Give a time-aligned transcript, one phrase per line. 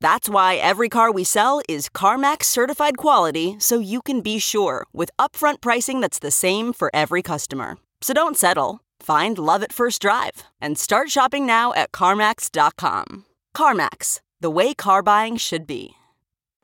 [0.00, 4.86] That's why every car we sell is CarMax certified quality so you can be sure
[4.92, 7.78] with upfront pricing that's the same for every customer.
[8.00, 8.80] So don't settle.
[9.00, 13.24] Find love at first drive and start shopping now at CarMax.com.
[13.56, 15.92] CarMax, the way car buying should be.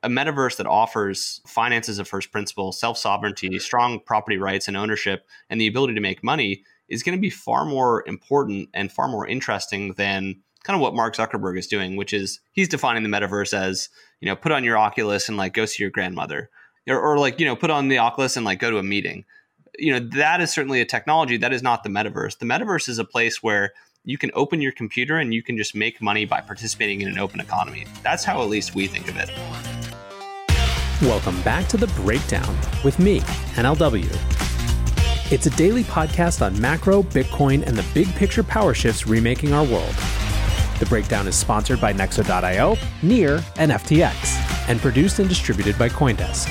[0.02, 5.26] A metaverse that offers finances of first principle, self sovereignty, strong property rights and ownership,
[5.48, 9.08] and the ability to make money is going to be far more important and far
[9.08, 13.08] more interesting than kind of what Mark Zuckerberg is doing, which is he's defining the
[13.08, 13.88] metaverse as,
[14.20, 16.50] you know, put on your Oculus and like go see your grandmother.
[16.88, 19.24] Or, or like, you know, put on the Oculus and like go to a meeting.
[19.78, 21.36] You know, that is certainly a technology.
[21.36, 22.38] That is not the metaverse.
[22.38, 23.72] The metaverse is a place where
[24.04, 27.18] you can open your computer and you can just make money by participating in an
[27.18, 27.86] open economy.
[28.02, 29.30] That's how at least we think of it.
[31.02, 33.20] Welcome back to The Breakdown with me,
[33.54, 34.06] NLW.
[35.32, 39.64] It's a daily podcast on macro, Bitcoin, and the big picture power shifts remaking our
[39.64, 39.94] world.
[40.82, 46.48] The breakdown is sponsored by Nexo.io, Near, and FTX, and produced and distributed by Coindesk.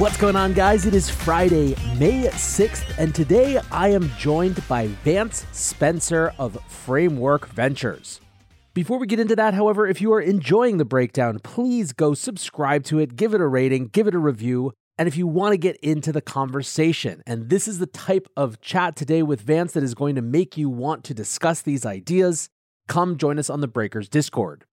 [0.00, 0.86] What's going on, guys?
[0.86, 7.48] It is Friday, May 6th, and today I am joined by Vance Spencer of Framework
[7.48, 8.22] Ventures.
[8.72, 12.84] Before we get into that, however, if you are enjoying the breakdown, please go subscribe
[12.84, 14.72] to it, give it a rating, give it a review.
[14.98, 18.60] And if you want to get into the conversation, and this is the type of
[18.60, 22.48] chat today with Vance that is going to make you want to discuss these ideas,
[22.88, 24.64] come join us on the Breakers Discord.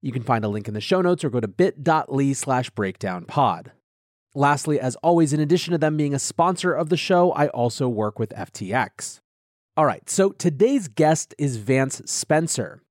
[0.00, 3.26] You can find a link in the show notes or go to bit.ly slash breakdown
[3.26, 3.72] pod.
[4.34, 7.88] Lastly, as always, in addition to them being a sponsor of the show, I also
[7.88, 9.20] work with FTX.
[9.76, 12.82] All right, so today's guest is Vance Spencer.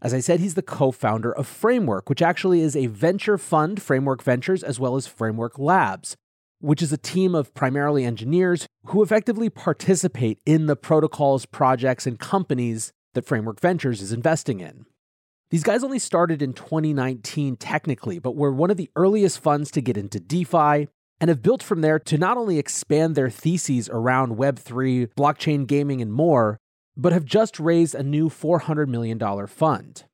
[0.00, 3.82] As I said, he's the co founder of Framework, which actually is a venture fund,
[3.82, 6.16] Framework Ventures, as well as Framework Labs
[6.60, 12.18] which is a team of primarily engineers who effectively participate in the protocols, projects, and
[12.18, 14.86] companies that Framework Ventures is investing in.
[15.50, 19.80] These guys only started in 2019 technically, but were one of the earliest funds to
[19.80, 20.88] get into DeFi
[21.20, 26.02] and have built from there to not only expand their theses around Web3, blockchain gaming,
[26.02, 26.58] and more,
[26.96, 30.04] but have just raised a new $400 million fund.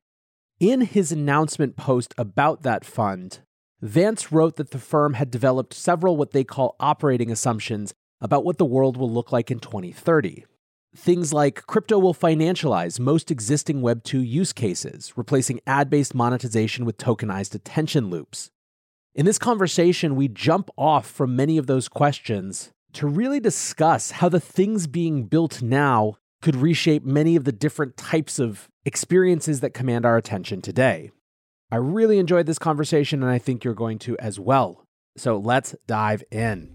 [0.59, 3.39] In his announcement post about that fund,
[3.81, 8.57] Vance wrote that the firm had developed several what they call operating assumptions about what
[8.57, 10.45] the world will look like in 2030.
[10.95, 16.85] Things like crypto will financialize most existing Web 2 use cases, replacing ad based monetization
[16.85, 18.49] with tokenized attention loops.
[19.13, 24.29] In this conversation, we jump off from many of those questions to really discuss how
[24.29, 29.73] the things being built now could reshape many of the different types of experiences that
[29.73, 31.11] command our attention today.
[31.75, 34.87] I really enjoyed this conversation, and I think you're going to as well.
[35.17, 36.73] So let's dive in.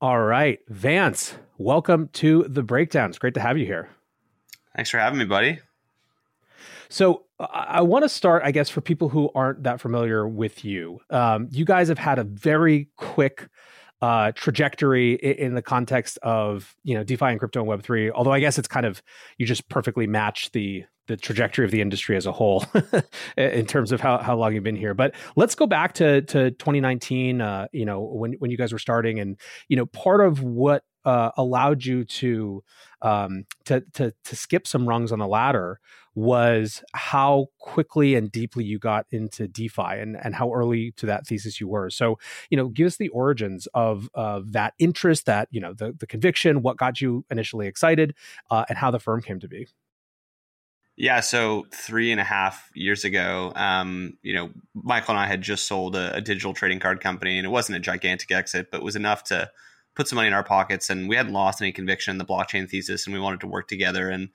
[0.00, 3.10] All right, Vance, welcome to the breakdown.
[3.10, 3.88] It's great to have you here.
[4.74, 5.60] Thanks for having me, buddy.
[6.88, 10.98] So, I want to start, I guess, for people who aren't that familiar with you.
[11.08, 13.48] Um, you guys have had a very quick
[14.00, 18.10] uh, trajectory in the context of you know DeFi and crypto and Web three.
[18.10, 19.04] Although I guess it's kind of
[19.38, 22.64] you just perfectly match the the trajectory of the industry as a whole
[23.36, 24.94] in terms of how, how long you've been here.
[24.94, 28.78] But let's go back to, to 2019, uh, you know, when, when you guys were
[28.78, 32.62] starting and, you know, part of what uh, allowed you to,
[33.02, 35.80] um, to, to, to skip some rungs on the ladder
[36.14, 41.26] was how quickly and deeply you got into DeFi and, and how early to that
[41.26, 41.90] thesis you were.
[41.90, 42.18] So,
[42.50, 46.06] you know, give us the origins of, of that interest, that, you know, the, the
[46.06, 48.14] conviction, what got you initially excited,
[48.50, 49.66] uh, and how the firm came to be.
[51.02, 55.42] Yeah, so three and a half years ago, um, you know, Michael and I had
[55.42, 58.84] just sold a, a, digital trading card company, and it wasn't a gigantic exit, but
[58.84, 59.50] was enough to
[59.96, 60.90] put some money in our pockets.
[60.90, 63.66] And we hadn't lost any conviction in the blockchain thesis, and we wanted to work
[63.66, 64.10] together.
[64.10, 64.28] And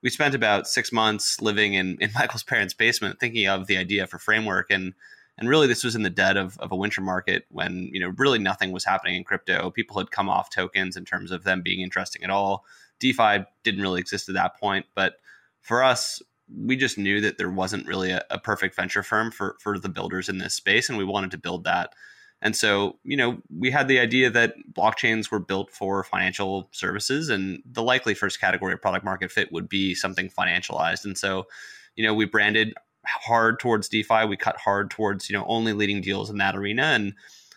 [0.00, 4.06] we spent about six months living in, in Michael's parents' basement, thinking of the idea
[4.06, 4.70] for framework.
[4.70, 4.94] And
[5.38, 8.12] And really, this was in the dead of, of a winter market when you know
[8.16, 9.72] really nothing was happening in crypto.
[9.72, 12.64] People had come off tokens in terms of them being interesting at all.
[13.00, 15.14] DeFi didn't really exist at that point, but
[15.62, 16.20] for us,
[16.54, 19.88] we just knew that there wasn't really a, a perfect venture firm for for the
[19.88, 21.94] builders in this space, and we wanted to build that.
[22.44, 27.28] And so, you know, we had the idea that blockchains were built for financial services,
[27.28, 31.04] and the likely first category of product market fit would be something financialized.
[31.04, 31.46] And so,
[31.94, 32.74] you know, we branded
[33.06, 34.26] hard towards DeFi.
[34.26, 36.82] We cut hard towards, you know, only leading deals in that arena.
[36.82, 37.14] And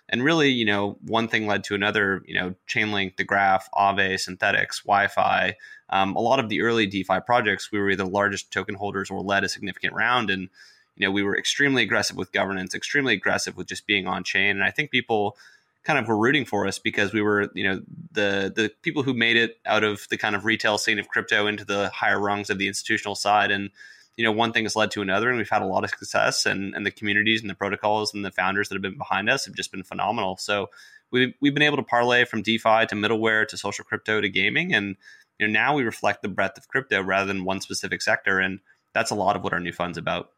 [0.07, 4.16] and really, you know, one thing led to another, you know, Chainlink, the Graph, Aave,
[4.16, 5.54] Synthetix, YFI.
[5.90, 9.12] Um, a lot of the early DeFi projects, we were either the largest token holders
[9.12, 10.30] or led a significant round.
[10.30, 10.50] And
[10.96, 14.52] you know, we were extremely aggressive with governance, extremely aggressive with just being on chain.
[14.52, 15.38] And I think people
[15.84, 19.14] kind of were rooting for us because we were, you know, the the people who
[19.14, 22.50] made it out of the kind of retail scene of crypto into the higher rungs
[22.50, 23.52] of the institutional side.
[23.52, 23.70] And,
[24.16, 26.46] you know, one thing has led to another and we've had a lot of success
[26.46, 29.46] and, and the communities and the protocols and the founders that have been behind us
[29.46, 30.38] have just been phenomenal.
[30.38, 30.70] So
[31.12, 34.74] we've, we've been able to parlay from DeFi to middleware to social crypto to gaming.
[34.74, 34.96] And,
[35.40, 38.40] you know, now we reflect the breadth of crypto rather than one specific sector.
[38.40, 38.60] And
[38.94, 40.30] that's a lot of what our new fund's about.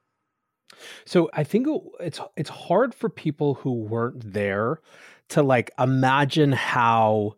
[1.06, 1.68] So I think
[2.00, 4.82] it's it's hard for people who weren't there
[5.30, 7.36] to like imagine how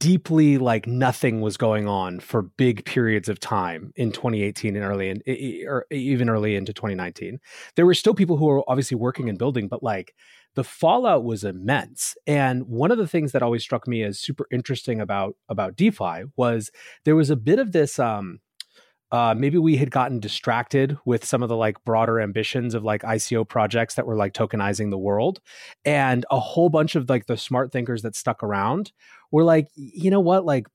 [0.00, 5.10] deeply like nothing was going on for big periods of time in 2018 and early
[5.10, 5.22] in,
[5.68, 7.38] or even early into 2019
[7.76, 10.12] there were still people who were obviously working and building but like
[10.54, 14.46] the fallout was immense and one of the things that always struck me as super
[14.50, 16.70] interesting about about defi was
[17.04, 18.40] there was a bit of this um
[19.12, 23.02] uh, maybe we had gotten distracted with some of the like broader ambitions of like
[23.02, 25.40] ICO projects that were like tokenizing the world.
[25.84, 28.92] And a whole bunch of like the smart thinkers that stuck around
[29.30, 30.66] were like, you know what, like,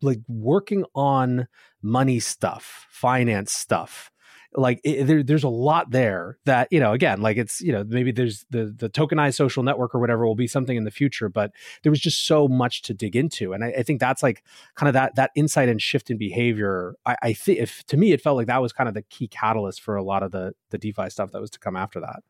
[0.00, 1.48] like working on
[1.82, 4.11] money stuff, finance stuff,
[4.54, 7.84] like it, there, there's a lot there that you know again like it's you know
[7.84, 11.28] maybe there's the the tokenized social network or whatever will be something in the future
[11.28, 11.52] but
[11.82, 14.44] there was just so much to dig into and i, I think that's like
[14.74, 18.12] kind of that that insight and shift in behavior i, I think if to me
[18.12, 20.54] it felt like that was kind of the key catalyst for a lot of the
[20.70, 22.22] the defi stuff that was to come after that.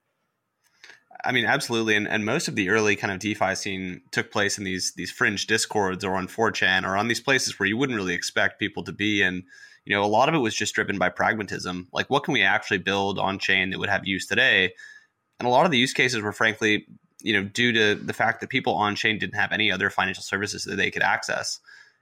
[1.25, 4.59] I mean, absolutely, and, and most of the early kind of DeFi scene took place
[4.59, 7.97] in these these fringe discords or on 4chan or on these places where you wouldn't
[7.97, 9.45] really expect people to be, and
[9.85, 11.89] you know, a lot of it was just driven by pragmatism.
[11.93, 14.73] Like, what can we actually build on chain that would have use today?
[15.39, 16.87] And a lot of the use cases were, frankly,
[17.21, 20.23] you know, due to the fact that people on chain didn't have any other financial
[20.23, 21.59] services that they could access.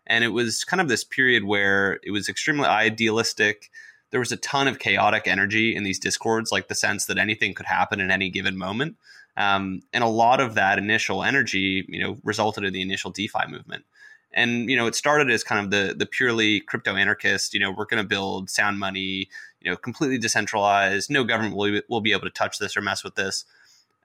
[0.07, 3.71] And it was kind of this period where it was extremely idealistic.
[4.11, 7.55] There was a ton of chaotic energy in these discords, like the sense that anything
[7.55, 8.97] could happen in any given moment.
[9.37, 13.47] Um, and a lot of that initial energy, you know, resulted in the initial DeFi
[13.49, 13.85] movement
[14.33, 17.71] and you know it started as kind of the the purely crypto anarchist you know
[17.71, 19.29] we're going to build sound money
[19.61, 23.05] you know completely decentralized no government will, will be able to touch this or mess
[23.05, 23.45] with this.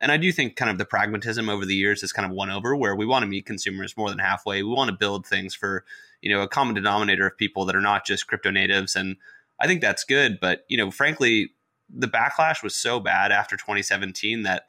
[0.02, 2.50] And i do think kind of the pragmatism over the years has kind of won
[2.50, 4.62] over where we want to meet consumers more than halfway.
[4.62, 5.86] We want to build things for
[6.22, 9.18] you know a common denominator of people that are not just crypto natives and
[9.60, 10.40] i think that's good.
[10.40, 11.52] But you know frankly
[11.90, 14.66] the backlash was so bad after 2017 that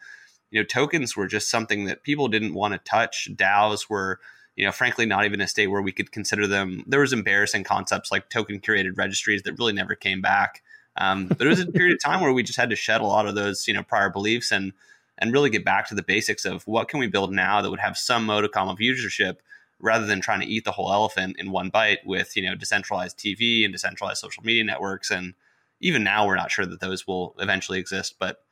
[0.50, 3.28] you know tokens were just something that people didn't want to touch.
[3.34, 4.20] Daos were
[4.56, 6.82] you know, frankly, not even a state where we could consider them.
[6.86, 10.62] There was embarrassing concepts like token curated registries that really never came back.
[10.96, 13.06] Um, but it was a period of time where we just had to shed a
[13.06, 14.72] lot of those, you know, prior beliefs and
[15.18, 17.80] and really get back to the basics of what can we build now that would
[17.80, 19.36] have some modicum of usership
[19.80, 23.18] rather than trying to eat the whole elephant in one bite with you know decentralized
[23.18, 25.10] TV and decentralized social media networks.
[25.10, 25.34] And
[25.80, 28.42] even now, we're not sure that those will eventually exist, but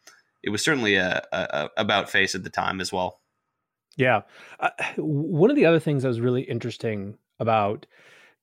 [0.43, 3.21] it was certainly a, a, a about face at the time as well.
[3.97, 4.23] Yeah.
[4.61, 7.87] Uh, one of the other things that was really interesting about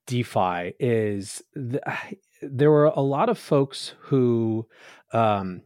[0.07, 1.81] DeFi is the,
[2.41, 4.67] there were a lot of folks who,
[5.13, 5.61] um,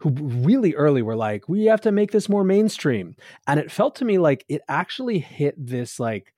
[0.00, 3.16] who really early were like, we have to make this more mainstream.
[3.46, 6.34] And it felt to me like it actually hit this like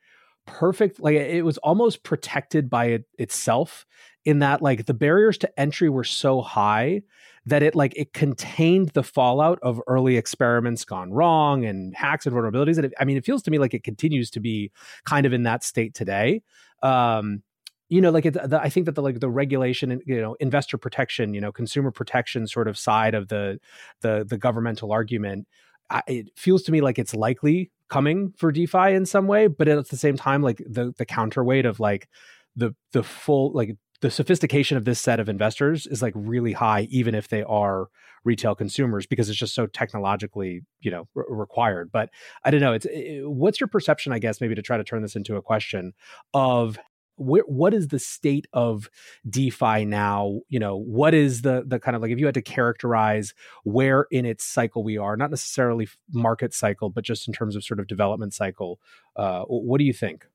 [0.46, 3.84] perfect, like it was almost protected by it itself
[4.24, 7.02] in that like the barriers to entry were so high
[7.46, 12.34] that it like it contained the fallout of early experiments gone wrong and hacks and
[12.34, 12.76] vulnerabilities.
[12.76, 14.70] And it, I mean, it feels to me like it continues to be
[15.04, 16.42] kind of in that state today.
[16.82, 17.42] Um,
[17.88, 20.36] you know, like it, the, I think that the like the regulation and you know
[20.38, 23.58] investor protection, you know, consumer protection sort of side of the
[24.00, 25.48] the the governmental argument,
[25.90, 29.66] I, it feels to me like it's likely coming for DeFi in some way, but
[29.66, 32.08] at the same time, like the the counterweight of like
[32.54, 36.86] the the full like the sophistication of this set of investors is like really high
[36.90, 37.88] even if they are
[38.24, 42.10] retail consumers because it's just so technologically you know re- required but
[42.44, 45.02] i don't know it's it, what's your perception i guess maybe to try to turn
[45.02, 45.92] this into a question
[46.34, 46.78] of
[47.20, 48.88] where, what is the state of
[49.28, 50.40] DeFi now?
[50.48, 54.06] You know, what is the the kind of like if you had to characterize where
[54.10, 57.78] in its cycle we are, not necessarily market cycle, but just in terms of sort
[57.78, 58.80] of development cycle.
[59.16, 60.26] Uh, what do you think?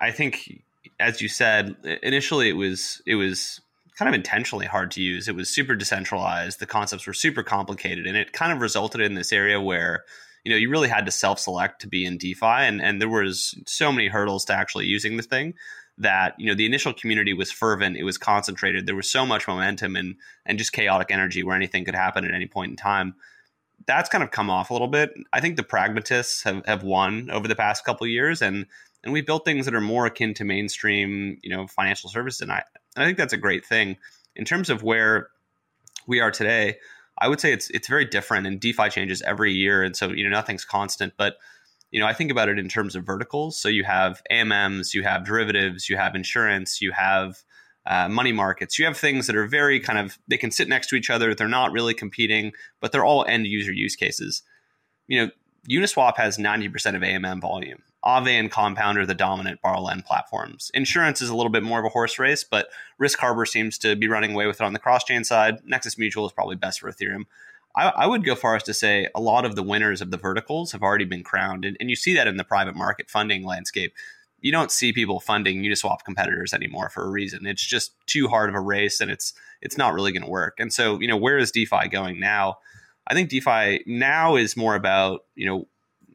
[0.00, 0.64] I think,
[1.02, 3.60] as you said, initially it was it was
[3.98, 5.28] kind of intentionally hard to use.
[5.28, 6.60] It was super decentralized.
[6.60, 10.04] The concepts were super complicated, and it kind of resulted in this area where
[10.44, 13.54] you know you really had to self-select to be in DeFi, and and there was
[13.66, 15.54] so many hurdles to actually using the thing
[15.98, 17.96] that you know the initial community was fervent.
[17.96, 18.86] It was concentrated.
[18.86, 20.16] There was so much momentum and
[20.46, 23.14] and just chaotic energy where anything could happen at any point in time.
[23.86, 25.12] That's kind of come off a little bit.
[25.32, 28.66] I think the pragmatists have, have won over the past couple years, and
[29.04, 32.40] and we built things that are more akin to mainstream, you know, financial services.
[32.40, 32.62] And I,
[32.96, 33.96] I think that's a great thing.
[34.36, 35.28] In terms of where
[36.06, 36.76] we are today,
[37.18, 39.82] I would say it's it's very different and DeFi changes every year.
[39.82, 41.14] And so, you know, nothing's constant.
[41.16, 41.36] But,
[41.90, 43.58] you know, I think about it in terms of verticals.
[43.60, 47.42] So you have AMMs, you have derivatives, you have insurance, you have
[47.84, 48.78] uh, money markets.
[48.78, 51.34] You have things that are very kind of they can sit next to each other.
[51.34, 54.42] They're not really competing, but they're all end user use cases.
[55.08, 55.30] You know,
[55.68, 57.82] Uniswap has 90% of AMM volume.
[58.04, 60.70] Aave and Compound are the dominant borrow lend platforms.
[60.74, 62.68] Insurance is a little bit more of a horse race, but
[62.98, 65.58] Risk Harbor seems to be running away with it on the cross chain side.
[65.64, 67.24] Nexus Mutual is probably best for Ethereum.
[67.74, 70.16] I, I, would go far as to say a lot of the winners of the
[70.16, 73.44] verticals have already been crowned, and, and you see that in the private market funding
[73.44, 73.94] landscape.
[74.40, 77.46] You don't see people funding Uniswap competitors anymore for a reason.
[77.46, 79.32] It's just too hard of a race, and it's
[79.62, 80.58] it's not really going to work.
[80.58, 82.58] And so, you know, where is DeFi going now?
[83.06, 85.68] I think DeFi now is more about you know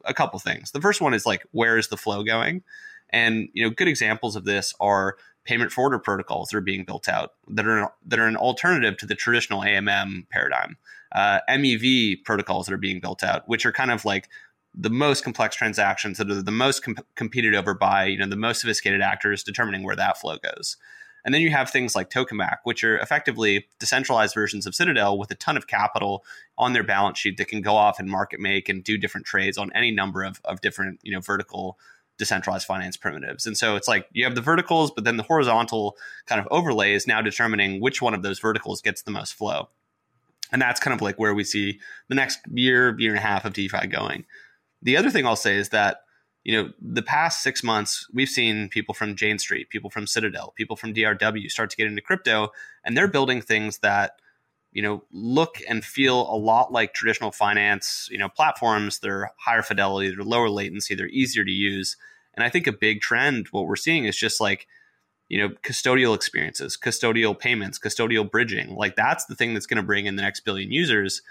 [0.08, 0.72] a couple things.
[0.72, 2.64] The first one is like where is the flow going,
[3.10, 6.84] and you know good examples of this are payment for order protocols that are being
[6.84, 10.78] built out that are that are an alternative to the traditional AMM paradigm.
[11.14, 14.28] Uh, MEV protocols that are being built out, which are kind of like
[14.74, 16.86] the most complex transactions that are the most
[17.16, 20.78] competed over by you know the most sophisticated actors determining where that flow goes.
[21.28, 25.30] And then you have things like Tokemak, which are effectively decentralized versions of Citadel with
[25.30, 26.24] a ton of capital
[26.58, 29.58] on their balance sheet that can go off and market make and do different trades
[29.58, 31.78] on any number of, of different, you know, vertical
[32.18, 33.46] decentralized finance primitives.
[33.46, 36.94] And so it's like you have the verticals, but then the horizontal kind of overlay
[36.94, 39.68] is now determining which one of those verticals gets the most flow.
[40.54, 43.44] And that's kind of like where we see the next year, year and a half
[43.44, 44.26] of DeFi going.
[44.82, 46.04] The other thing I'll say is that
[46.48, 50.54] you know, the past six months, we've seen people from Jane Street, people from Citadel,
[50.56, 52.54] people from DRW start to get into crypto,
[52.86, 54.22] and they're building things that,
[54.72, 59.00] you know, look and feel a lot like traditional finance, you know, platforms.
[59.00, 61.98] They're higher fidelity, they're lower latency, they're easier to use.
[62.34, 64.68] And I think a big trend, what we're seeing is just like,
[65.28, 68.74] you know, custodial experiences, custodial payments, custodial bridging.
[68.74, 71.22] Like that's the thing that's going to bring in the next billion users.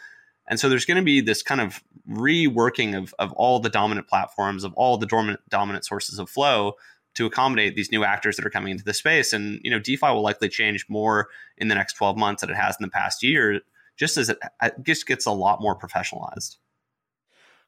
[0.48, 4.08] And so there's going to be this kind of reworking of, of all the dominant
[4.08, 6.74] platforms, of all the dominant, dominant sources of flow
[7.14, 9.32] to accommodate these new actors that are coming into the space.
[9.32, 12.56] And, you know, DeFi will likely change more in the next 12 months than it
[12.56, 13.60] has in the past year,
[13.96, 16.56] just as it, it just gets a lot more professionalized.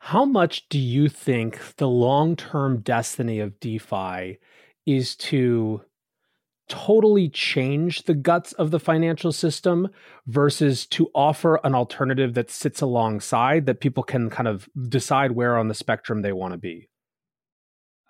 [0.01, 4.39] How much do you think the long term destiny of DeFi
[4.87, 5.83] is to
[6.69, 9.89] totally change the guts of the financial system
[10.27, 15.57] versus to offer an alternative that sits alongside that people can kind of decide where
[15.57, 16.89] on the spectrum they want to be?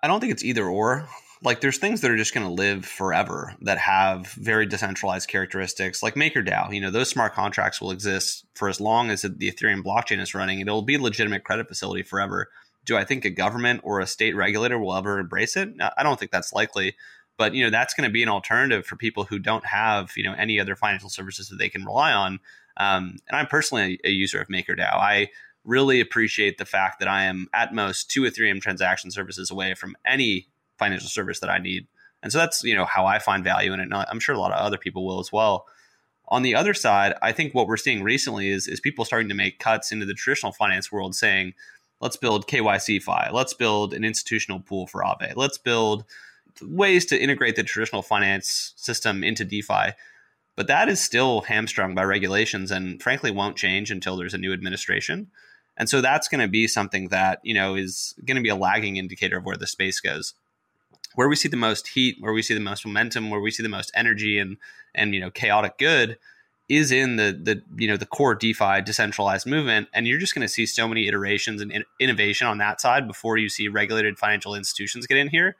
[0.01, 1.07] I don't think it's either or.
[1.41, 6.03] Like there's things that are just going to live forever that have very decentralized characteristics
[6.03, 6.73] like MakerDAO.
[6.73, 10.35] You know, those smart contracts will exist for as long as the Ethereum blockchain is
[10.35, 10.59] running.
[10.59, 12.49] It'll be a legitimate credit facility forever.
[12.83, 15.69] Do I think a government or a state regulator will ever embrace it?
[15.97, 16.95] I don't think that's likely
[17.39, 20.23] but you know that's going to be an alternative for people who don't have you
[20.23, 22.39] know any other financial services that they can rely on
[22.77, 24.93] um, and i'm personally a, user of makerdao.
[24.93, 25.29] I
[25.65, 29.95] really appreciate the fact that i am at most two ethereum transaction services away from
[30.05, 31.87] any financial service that i need
[32.21, 34.39] and so that's you know how i find value in it and i'm sure a
[34.39, 35.65] lot of other people will as well.
[36.31, 39.35] On the other side i think what we're seeing recently is is people starting to
[39.35, 41.53] make cuts into the traditional finance world saying
[42.01, 46.05] let's build kyc fi let's build an institutional pool for Aave let's build
[46.61, 49.93] ways to integrate the traditional finance system into DeFi.
[50.55, 54.51] But that is still hamstrung by regulations and frankly won't change until there's a new
[54.51, 55.31] administration.
[55.77, 58.55] And so that's going to be something that, you know, is going to be a
[58.55, 60.33] lagging indicator of where the space goes.
[61.15, 63.63] Where we see the most heat, where we see the most momentum, where we see
[63.63, 64.57] the most energy and
[64.93, 66.17] and you know chaotic good
[66.69, 70.45] is in the the you know the core DeFi decentralized movement, and you're just going
[70.45, 74.19] to see so many iterations and in- innovation on that side before you see regulated
[74.19, 75.55] financial institutions get in here.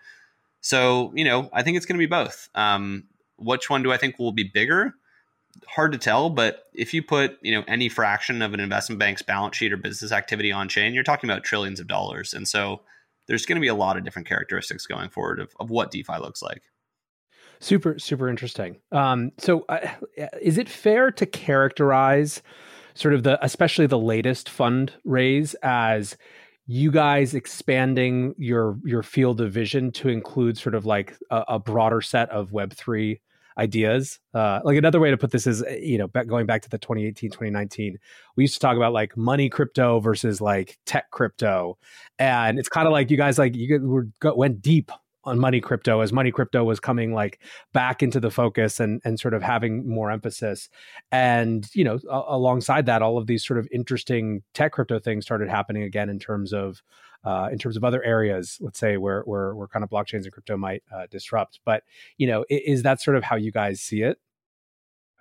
[0.61, 2.49] So, you know, I think it's going to be both.
[2.55, 3.05] Um,
[3.37, 4.93] which one do I think will be bigger?
[5.67, 9.21] Hard to tell, but if you put, you know, any fraction of an investment bank's
[9.21, 12.33] balance sheet or business activity on chain, you're talking about trillions of dollars.
[12.33, 12.81] And so
[13.27, 16.17] there's going to be a lot of different characteristics going forward of, of what DeFi
[16.19, 16.63] looks like.
[17.59, 18.77] Super, super interesting.
[18.91, 19.87] Um, so, uh,
[20.41, 22.41] is it fair to characterize
[22.93, 26.17] sort of the, especially the latest fund raise, as
[26.71, 31.59] you guys expanding your your field of vision to include sort of like a, a
[31.59, 33.19] broader set of Web three
[33.57, 34.19] ideas.
[34.35, 36.77] Uh, like another way to put this is, eh, you know, going back to the
[36.77, 37.97] 2018, 2019,
[38.35, 41.75] we used to talk about like money crypto versus like tech crypto.
[42.19, 44.91] And it's kind of like you guys like you were, went deep
[45.23, 47.39] on money crypto as money crypto was coming like
[47.73, 50.69] back into the focus and and sort of having more emphasis
[51.11, 55.25] and you know a- alongside that all of these sort of interesting tech crypto things
[55.25, 56.81] started happening again in terms of
[57.23, 60.31] uh, in terms of other areas, let's say where where, where kind of blockchains and
[60.31, 61.59] crypto might uh, disrupt.
[61.65, 61.83] But
[62.17, 64.19] you know, is that sort of how you guys see it?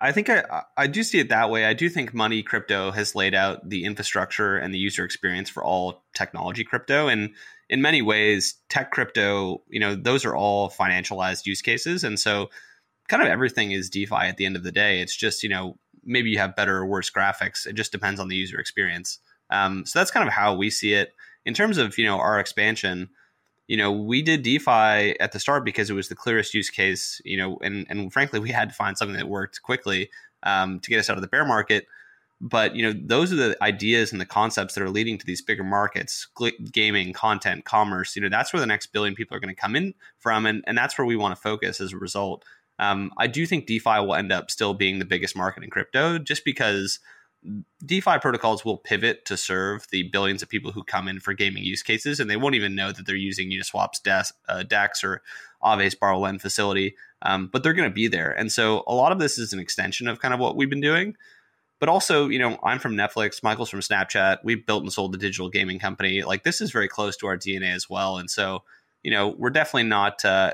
[0.01, 1.65] I think I, I do see it that way.
[1.65, 5.61] I do think money crypto has laid out the infrastructure and the user experience for
[5.61, 7.09] all technology crypto.
[7.09, 7.31] And
[7.69, 12.03] in many ways, tech crypto, you know, those are all financialized use cases.
[12.03, 12.49] And so
[13.07, 15.01] kind of everything is DeFi at the end of the day.
[15.01, 17.65] It's just, you know, maybe you have better or worse graphics.
[17.65, 19.19] It just depends on the user experience.
[19.49, 21.13] Um, so that's kind of how we see it
[21.45, 23.09] in terms of you know our expansion
[23.67, 27.21] you know we did defi at the start because it was the clearest use case
[27.25, 30.09] you know and and frankly we had to find something that worked quickly
[30.43, 31.87] um, to get us out of the bear market
[32.41, 35.41] but you know those are the ideas and the concepts that are leading to these
[35.41, 36.27] bigger markets
[36.71, 39.75] gaming content commerce you know that's where the next billion people are going to come
[39.75, 42.43] in from and, and that's where we want to focus as a result
[42.79, 46.17] um, i do think defi will end up still being the biggest market in crypto
[46.17, 46.99] just because
[47.85, 51.63] DeFi protocols will pivot to serve the billions of people who come in for gaming
[51.63, 55.21] use cases, and they won't even know that they're using Uniswap's DEX, uh, DEX or
[55.63, 58.31] Aave's borrow lend facility, um, but they're going to be there.
[58.31, 60.81] And so a lot of this is an extension of kind of what we've been
[60.81, 61.15] doing.
[61.79, 64.39] But also, you know, I'm from Netflix, Michael's from Snapchat.
[64.43, 66.23] We've built and sold the digital gaming company.
[66.23, 68.17] Like this is very close to our DNA as well.
[68.17, 68.63] And so,
[69.01, 70.23] you know, we're definitely not.
[70.25, 70.53] Uh,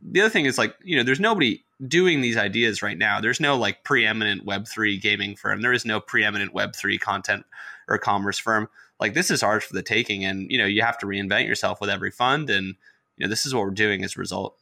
[0.00, 3.20] the other thing is like, you know, there's nobody doing these ideas right now.
[3.20, 5.60] There's no like preeminent Web3 gaming firm.
[5.60, 7.44] There is no preeminent Web3 content
[7.88, 8.68] or commerce firm.
[9.00, 10.24] Like this is ours for the taking.
[10.24, 12.48] And, you know, you have to reinvent yourself with every fund.
[12.48, 12.76] And,
[13.16, 14.56] you know, this is what we're doing as a result.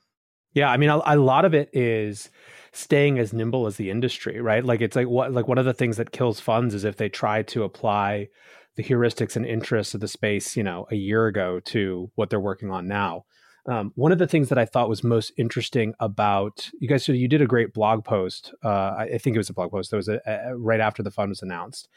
[0.55, 0.71] Yeah.
[0.71, 2.31] I mean, a, a lot of it is
[2.73, 4.65] staying as nimble as the industry, right?
[4.65, 7.09] Like it's like what, like one of the things that kills funds is if they
[7.09, 8.29] try to apply
[8.77, 12.41] the heuristics and interests of the space, you know, a year ago to what they're
[12.41, 13.25] working on now.
[13.67, 17.13] Um, one of the things that I thought was most interesting about you guys, so
[17.13, 18.53] you did a great blog post.
[18.65, 21.13] Uh, I think it was a blog post that was a, a, right after the
[21.13, 21.89] fund was announced,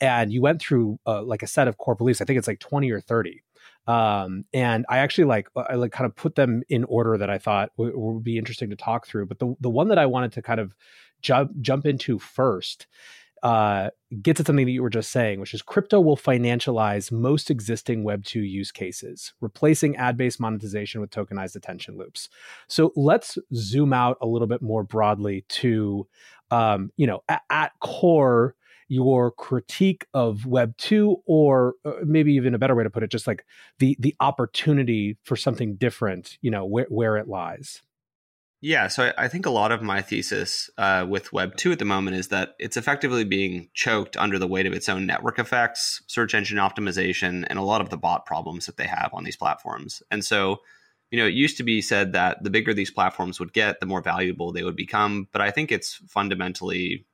[0.00, 2.20] and you went through uh, like a set of core beliefs.
[2.20, 3.42] I think it's like twenty or thirty,
[3.88, 7.38] um, and I actually like I like kind of put them in order that I
[7.38, 9.26] thought w- would be interesting to talk through.
[9.26, 10.74] But the the one that I wanted to kind of
[11.22, 12.86] jump jump into first
[13.42, 13.88] uh,
[14.20, 18.04] gets at something that you were just saying, which is crypto will financialize most existing
[18.04, 22.28] Web2 use cases, replacing ad based monetization with tokenized attention loops.
[22.66, 26.06] So let's zoom out a little bit more broadly to,
[26.50, 28.54] um, you know, at, at core,
[28.88, 33.10] your critique of web 2 or uh, maybe even a better way to put it
[33.10, 33.44] just like
[33.78, 37.82] the the opportunity for something different you know where, where it lies
[38.60, 41.84] yeah, so I think a lot of my thesis uh, with Web 2 at the
[41.84, 46.02] moment is that it's effectively being choked under the weight of its own network effects,
[46.08, 49.36] search engine optimization, and a lot of the bot problems that they have on these
[49.36, 50.02] platforms.
[50.10, 50.58] And so,
[51.12, 53.86] you know, it used to be said that the bigger these platforms would get, the
[53.86, 55.28] more valuable they would become.
[55.30, 57.06] But I think it's fundamentally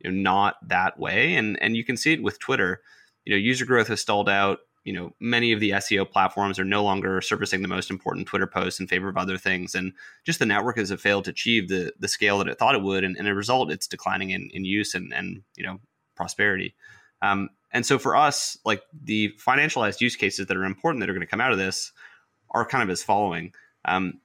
[0.00, 1.34] you know, not that way.
[1.34, 2.82] And, and you can see it with Twitter.
[3.24, 6.64] You know, user growth has stalled out you know many of the SEO platforms are
[6.64, 9.92] no longer servicing the most important Twitter posts in favor of other things, and
[10.24, 13.04] just the network has failed to achieve the the scale that it thought it would,
[13.04, 15.78] and, and a result, it's declining in, in use and and you know
[16.16, 16.74] prosperity.
[17.22, 21.14] Um, and so for us, like the financialized use cases that are important that are
[21.14, 21.92] going to come out of this
[22.50, 23.52] are kind of as following.
[23.84, 24.20] Um,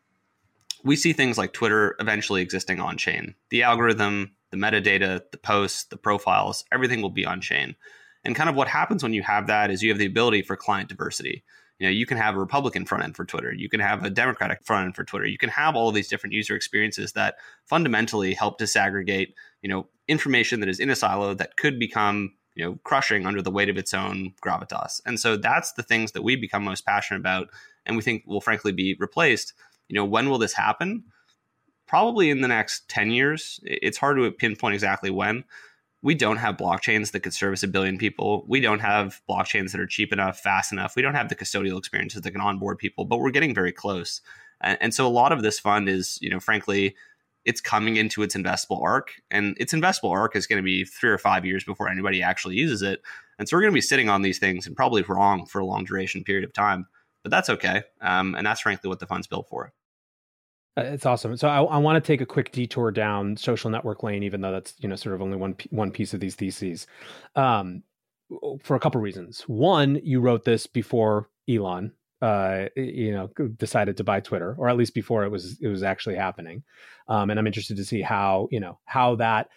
[0.83, 3.35] we see things like Twitter eventually existing on chain.
[3.49, 7.75] The algorithm, the metadata, the posts, the profiles, everything will be on chain.
[8.23, 10.55] And kind of what happens when you have that is you have the ability for
[10.55, 11.43] client diversity.
[11.79, 13.53] You know, you can have a Republican front end for Twitter.
[13.53, 15.27] You can have a Democratic front end for Twitter.
[15.27, 19.87] You can have all of these different user experiences that fundamentally help disaggregate, you know,
[20.07, 23.69] information that is in a silo that could become, you know, crushing under the weight
[23.69, 25.01] of its own gravitas.
[25.05, 27.49] And so that's the things that we become most passionate about
[27.85, 29.53] and we think will frankly be replaced.
[29.89, 31.03] You know, when will this happen?
[31.95, 33.61] Probably in the next 10 years.
[33.63, 35.45] It's hard to pinpoint exactly when,
[36.01, 38.43] we don't have blockchains that could service a billion people.
[38.49, 40.97] We don't have blockchains that are cheap enough, fast enough.
[40.97, 44.19] We don't have the custodial experiences that can onboard people, but we're getting very close.
[44.59, 46.97] And, and so a lot of this fund is, you know, frankly,
[47.45, 51.09] it's coming into its investable arc, and its investable arc is going to be three
[51.09, 53.01] or five years before anybody actually uses it.
[53.39, 55.65] And so we're going to be sitting on these things and probably wrong for a
[55.65, 56.87] long duration period of time.
[57.23, 59.71] But that's okay, um, and that's frankly what the fund's built for.
[60.77, 61.37] Uh, it's awesome.
[61.37, 64.51] So I, I want to take a quick detour down social network lane, even though
[64.51, 66.87] that's you know sort of only one one piece of these theses,
[67.35, 67.83] um,
[68.61, 69.41] for a couple reasons.
[69.41, 74.77] One, you wrote this before Elon, uh, you know, decided to buy Twitter, or at
[74.77, 76.63] least before it was it was actually happening.
[77.07, 79.49] Um, and I'm interested to see how you know how that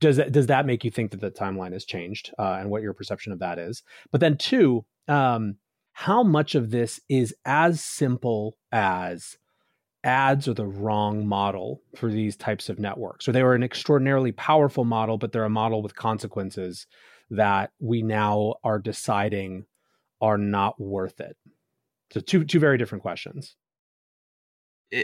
[0.00, 2.82] does that does that make you think that the timeline has changed uh, and what
[2.82, 3.82] your perception of that is.
[4.10, 5.56] But then two, um,
[5.92, 9.36] how much of this is as simple as
[10.06, 13.28] ads are the wrong model for these types of networks.
[13.28, 16.86] or they were an extraordinarily powerful model, but they're a model with consequences
[17.30, 19.66] that we now are deciding
[20.20, 21.36] are not worth it.
[22.12, 23.56] So two two very different questions.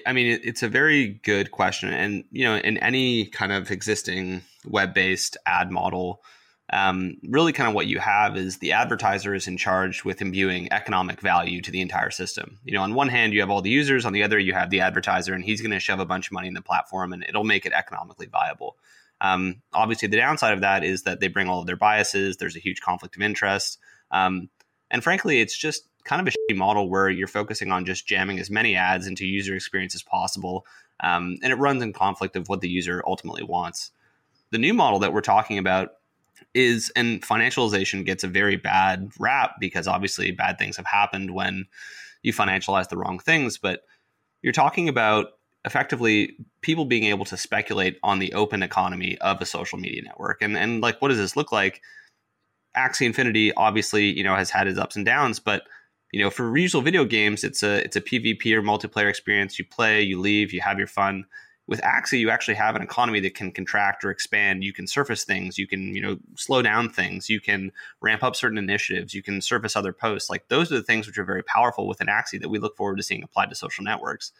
[0.06, 4.42] I mean, it's a very good question, and you know, in any kind of existing
[4.64, 6.22] web-based ad model,
[6.72, 10.72] um, really kind of what you have is the advertiser is in charge with imbuing
[10.72, 12.58] economic value to the entire system.
[12.64, 14.70] You know, on one hand, you have all the users, on the other, you have
[14.70, 17.24] the advertiser, and he's going to shove a bunch of money in the platform and
[17.28, 18.76] it'll make it economically viable.
[19.20, 22.56] Um, obviously, the downside of that is that they bring all of their biases, there's
[22.56, 23.78] a huge conflict of interest.
[24.10, 24.48] Um,
[24.90, 28.50] and frankly, it's just kind of a model where you're focusing on just jamming as
[28.50, 30.66] many ads into user experience as possible.
[31.00, 33.90] Um, and it runs in conflict of what the user ultimately wants.
[34.50, 35.92] The new model that we're talking about
[36.54, 41.66] is and financialization gets a very bad rap because obviously bad things have happened when
[42.22, 43.82] you financialize the wrong things but
[44.42, 45.28] you're talking about
[45.64, 50.42] effectively people being able to speculate on the open economy of a social media network.
[50.42, 51.80] And and like what does this look like?
[52.76, 55.64] Axie Infinity obviously you know has had its ups and downs but
[56.10, 59.58] you know for usual video games it's a it's a PvP or multiplayer experience.
[59.58, 61.26] You play you leave you have your fun
[61.68, 64.64] with Axie, you actually have an economy that can contract or expand.
[64.64, 65.58] You can surface things.
[65.58, 67.30] You can, you know, slow down things.
[67.30, 67.70] You can
[68.00, 69.14] ramp up certain initiatives.
[69.14, 70.28] You can surface other posts.
[70.28, 72.96] Like those are the things which are very powerful within Axie that we look forward
[72.96, 74.32] to seeing applied to social networks.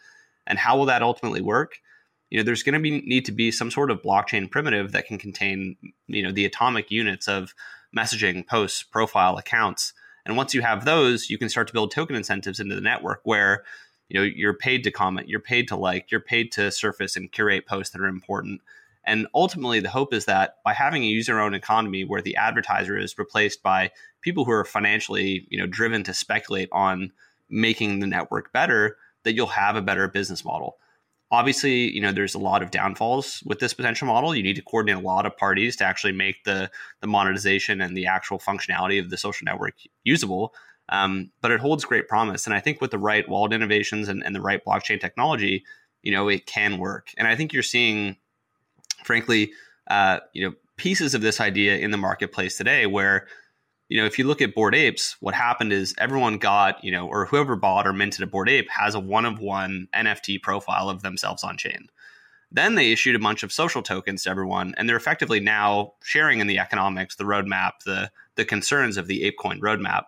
[0.45, 1.79] And how will that ultimately work?
[2.29, 5.05] You know, there's going to be need to be some sort of blockchain primitive that
[5.05, 7.53] can contain, you know, the atomic units of
[7.95, 9.93] messaging, posts, profile, accounts.
[10.25, 13.21] And once you have those, you can start to build token incentives into the network
[13.23, 13.63] where
[14.13, 17.31] you know you're paid to comment you're paid to like you're paid to surface and
[17.31, 18.61] curate posts that are important.
[19.05, 22.97] And ultimately the hope is that by having a user owned economy where the advertiser
[22.97, 27.11] is replaced by people who are financially you know driven to speculate on
[27.49, 30.77] making the network better that you'll have a better business model.
[31.31, 34.35] Obviously you know there's a lot of downfalls with this potential model.
[34.35, 36.69] You need to coordinate a lot of parties to actually make the
[37.01, 39.73] the monetization and the actual functionality of the social network
[40.03, 40.53] usable
[40.89, 42.45] um, but it holds great promise.
[42.45, 45.63] And I think with the right wallet innovations and, and the right blockchain technology,
[46.01, 47.07] you know, it can work.
[47.17, 48.17] And I think you're seeing,
[49.03, 49.51] frankly,
[49.89, 53.27] uh, you know, pieces of this idea in the marketplace today where,
[53.87, 57.07] you know, if you look at Bored Apes, what happened is everyone got, you know,
[57.07, 60.89] or whoever bought or minted a Bored Ape has a one of one NFT profile
[60.89, 61.87] of themselves on chain.
[62.51, 66.39] Then they issued a bunch of social tokens to everyone, and they're effectively now sharing
[66.39, 70.03] in the economics, the roadmap, the the concerns of the ApeCoin roadmap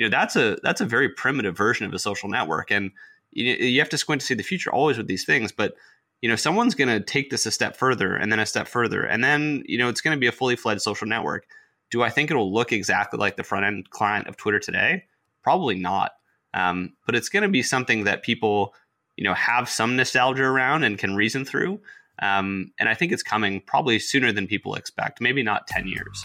[0.00, 2.70] you know that's a that's a very primitive version of a social network.
[2.70, 2.90] And
[3.32, 5.74] you, you have to squint to see the future always with these things but
[6.22, 9.04] you know someone's going to take this a step further and then a step further.
[9.04, 11.46] And then you know it's going to be a fully fledged social network.
[11.90, 15.04] Do i think it'll look exactly like the front end client of twitter today?
[15.42, 16.12] Probably not.
[16.54, 18.74] Um, but it's going to be something that people
[19.16, 21.78] you know have some nostalgia around and can reason through.
[22.22, 26.24] Um, and i think it's coming probably sooner than people expect maybe not 10 years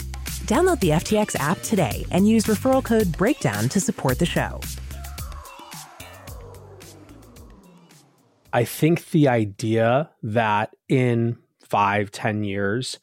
[0.51, 4.59] Download the FTX app today and use referral code BREAKDOWN to support the show.
[8.51, 12.99] I think the idea that in five, ten years,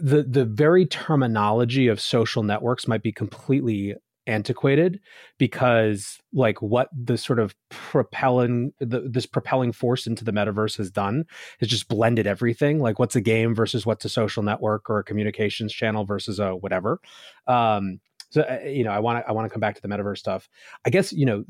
[0.00, 3.96] the the very terminology of social networks might be completely
[4.30, 5.00] antiquated
[5.38, 10.90] because like what the sort of propelling the, this propelling force into the metaverse has
[10.90, 11.24] done
[11.60, 15.04] is just blended everything like what's a game versus what's a social network or a
[15.04, 17.00] communications channel versus a whatever.
[17.46, 19.88] Um so uh, you know i want to i want to come back to the
[19.88, 20.48] metaverse stuff.
[20.86, 21.44] I guess you know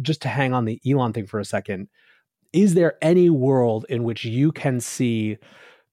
[0.00, 1.88] just to hang on the elon thing for a second
[2.52, 5.36] is there any world in which you can see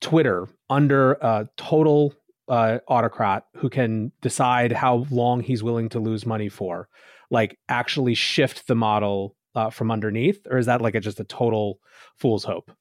[0.02, 2.14] Twitter under a total
[2.48, 6.88] uh, autocrat who can decide how long he's willing to lose money for,
[7.30, 11.24] like actually shift the model uh, from underneath, or is that like a, just a
[11.24, 11.80] total
[12.16, 12.72] fool's hope?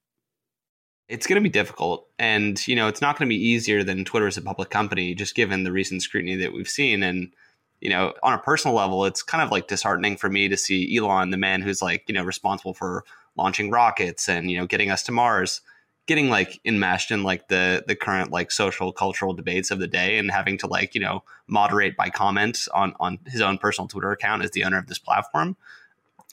[1.08, 4.04] It's going to be difficult, and you know it's not going to be easier than
[4.04, 7.02] Twitter as a public company, just given the recent scrutiny that we've seen.
[7.02, 7.32] And
[7.80, 10.96] you know, on a personal level, it's kind of like disheartening for me to see
[10.96, 13.04] Elon, the man who's like you know responsible for
[13.36, 15.60] launching rockets and you know getting us to Mars
[16.06, 20.18] getting like enmeshed in like the the current like social cultural debates of the day
[20.18, 24.12] and having to like you know moderate by comments on on his own personal twitter
[24.12, 25.56] account as the owner of this platform.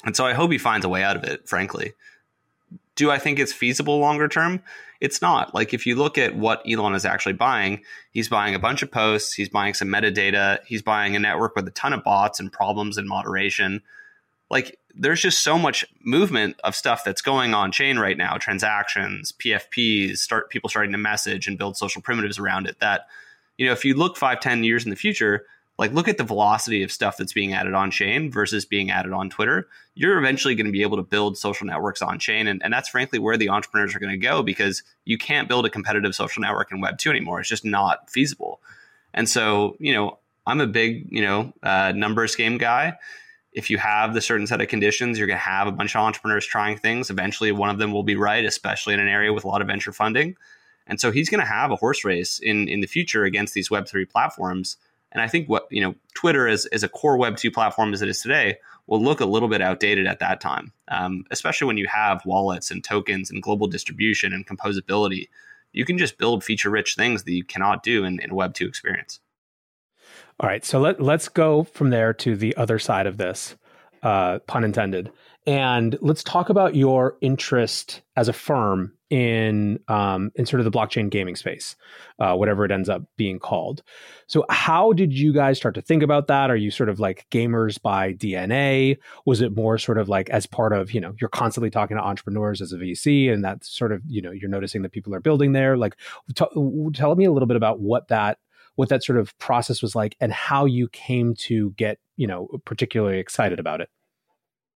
[0.04, 1.94] And so i hope he finds a way out of it frankly.
[2.96, 4.62] Do i think it's feasible longer term?
[5.00, 5.56] It's not.
[5.56, 8.92] Like if you look at what elon is actually buying he's buying a bunch of
[8.92, 12.52] posts he's buying some metadata he's buying a network with a ton of bots and
[12.52, 13.82] problems and moderation
[14.52, 19.32] like there's just so much movement of stuff that's going on chain right now transactions
[19.32, 23.08] pfps start people starting to message and build social primitives around it that
[23.58, 25.46] you know if you look five ten years in the future
[25.80, 29.14] like look at the velocity of stuff that's being added on chain versus being added
[29.14, 29.68] on twitter.
[29.96, 32.90] You're eventually going to be able to build social networks on chain and, and that's
[32.90, 36.42] frankly where the entrepreneurs are going to go because you can't build a competitive social
[36.42, 37.40] network in web 2 anymore.
[37.40, 38.62] It's just not feasible.
[39.14, 42.98] And so you know i'm a big you know uh, numbers game guy
[43.54, 46.02] if you have the certain set of conditions, you're going to have a bunch of
[46.02, 47.10] entrepreneurs trying things.
[47.10, 49.68] Eventually, one of them will be right, especially in an area with a lot of
[49.68, 50.36] venture funding.
[50.88, 53.70] And so he's going to have a horse race in in the future against these
[53.70, 54.78] Web three platforms.
[55.12, 58.02] And I think what you know, Twitter as as a core Web two platform as
[58.02, 61.78] it is today will look a little bit outdated at that time, um, especially when
[61.78, 65.30] you have wallets and tokens and global distribution and composability.
[65.72, 68.54] You can just build feature rich things that you cannot do in, in a Web
[68.54, 69.20] two experience.
[70.42, 73.56] All right, so let let's go from there to the other side of this,
[74.02, 75.12] uh, pun intended,
[75.46, 80.72] and let's talk about your interest as a firm in um, in sort of the
[80.72, 81.76] blockchain gaming space,
[82.18, 83.84] uh, whatever it ends up being called.
[84.26, 86.50] So, how did you guys start to think about that?
[86.50, 88.98] Are you sort of like gamers by DNA?
[89.28, 92.04] Was it more sort of like as part of you know you're constantly talking to
[92.04, 95.20] entrepreneurs as a VC, and that's sort of you know you're noticing that people are
[95.20, 95.78] building there.
[95.78, 95.98] Like,
[96.34, 98.40] t- tell me a little bit about what that
[98.76, 102.48] what that sort of process was like and how you came to get you know
[102.66, 103.90] particularly excited about it.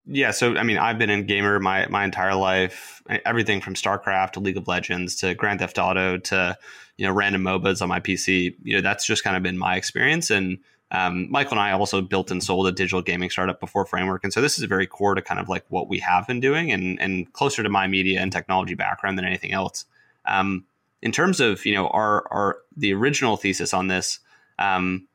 [0.06, 4.32] Yeah so i mean i've been in gamer my my entire life everything from starcraft
[4.32, 6.58] to league of legends to grand theft auto to
[6.98, 9.76] you know random mobas on my pc you know that's just kind of been my
[9.76, 10.30] experience.
[10.30, 10.58] And
[10.90, 14.22] um, michael and i also built and sold a digital gaming startup before framework.
[14.22, 16.70] And so this is very core to kind of like what we have been doing
[16.70, 19.86] and and closer to my media and technology background than anything else.
[20.26, 20.66] Um,
[21.04, 24.18] in terms of you know our our the original thesis on this,
[24.58, 25.06] um,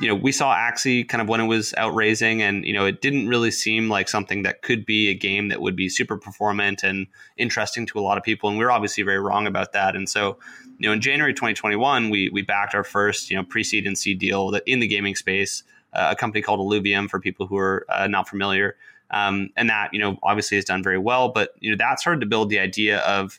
[0.00, 2.84] you know, we saw Axie kind of when it was out raising, and you know,
[2.84, 6.18] it didn't really seem like something that could be a game that would be super
[6.18, 7.06] performant and
[7.38, 8.50] interesting to a lot of people.
[8.50, 9.94] And we are obviously very wrong about that.
[9.94, 10.38] And so,
[10.78, 14.18] you know, in January 2021, we we backed our first you know pre-seed and seed
[14.18, 17.86] deal that in the gaming space, uh, a company called Illuvium for people who are
[17.88, 18.76] uh, not familiar.
[19.12, 22.20] Um, and that you know obviously has done very well, but you know that started
[22.20, 23.38] to build the idea of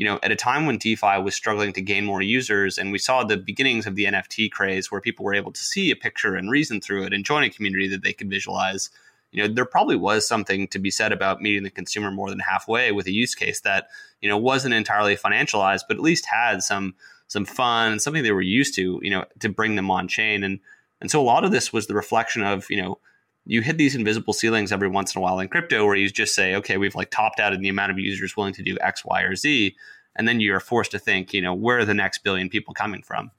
[0.00, 2.96] you know, at a time when DeFi was struggling to gain more users, and we
[2.96, 6.36] saw the beginnings of the NFT craze where people were able to see a picture
[6.36, 8.88] and reason through it and join a community that they could visualize,
[9.30, 12.38] you know, there probably was something to be said about meeting the consumer more than
[12.38, 13.88] halfway with a use case that,
[14.22, 16.94] you know, wasn't entirely financialized, but at least had some
[17.26, 20.42] some fun and something they were used to, you know, to bring them on chain.
[20.42, 20.60] And
[21.02, 22.98] and so a lot of this was the reflection of, you know,
[23.46, 26.34] you hit these invisible ceilings every once in a while in crypto where you just
[26.34, 29.04] say, okay, we've like topped out in the amount of users willing to do X,
[29.04, 29.74] Y, or Z.
[30.16, 33.02] And then you're forced to think, you know, where are the next billion people coming
[33.02, 33.30] from?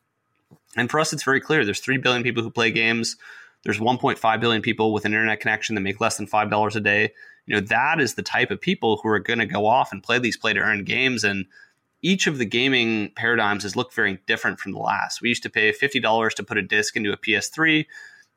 [0.75, 1.65] And for us, it's very clear.
[1.65, 3.17] There's 3 billion people who play games.
[3.63, 7.11] There's 1.5 billion people with an internet connection that make less than $5 a day.
[7.45, 10.01] You know, that is the type of people who are going to go off and
[10.01, 11.23] play these play to earn games.
[11.23, 11.45] And
[12.01, 15.21] each of the gaming paradigms has looked very different from the last.
[15.21, 17.85] We used to pay $50 to put a disc into a PS3.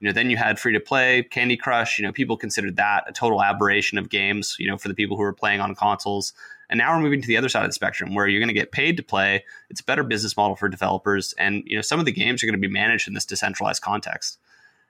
[0.04, 1.98] You know, then you had free to play, Candy Crush.
[1.98, 4.54] You know, people considered that a total aberration of games.
[4.58, 6.34] You know, for the people who were playing on consoles.
[6.68, 8.54] And now we're moving to the other side of the spectrum, where you're going to
[8.54, 9.44] get paid to play.
[9.70, 12.46] It's a better business model for developers, and you know, some of the games are
[12.46, 14.38] going to be managed in this decentralized context.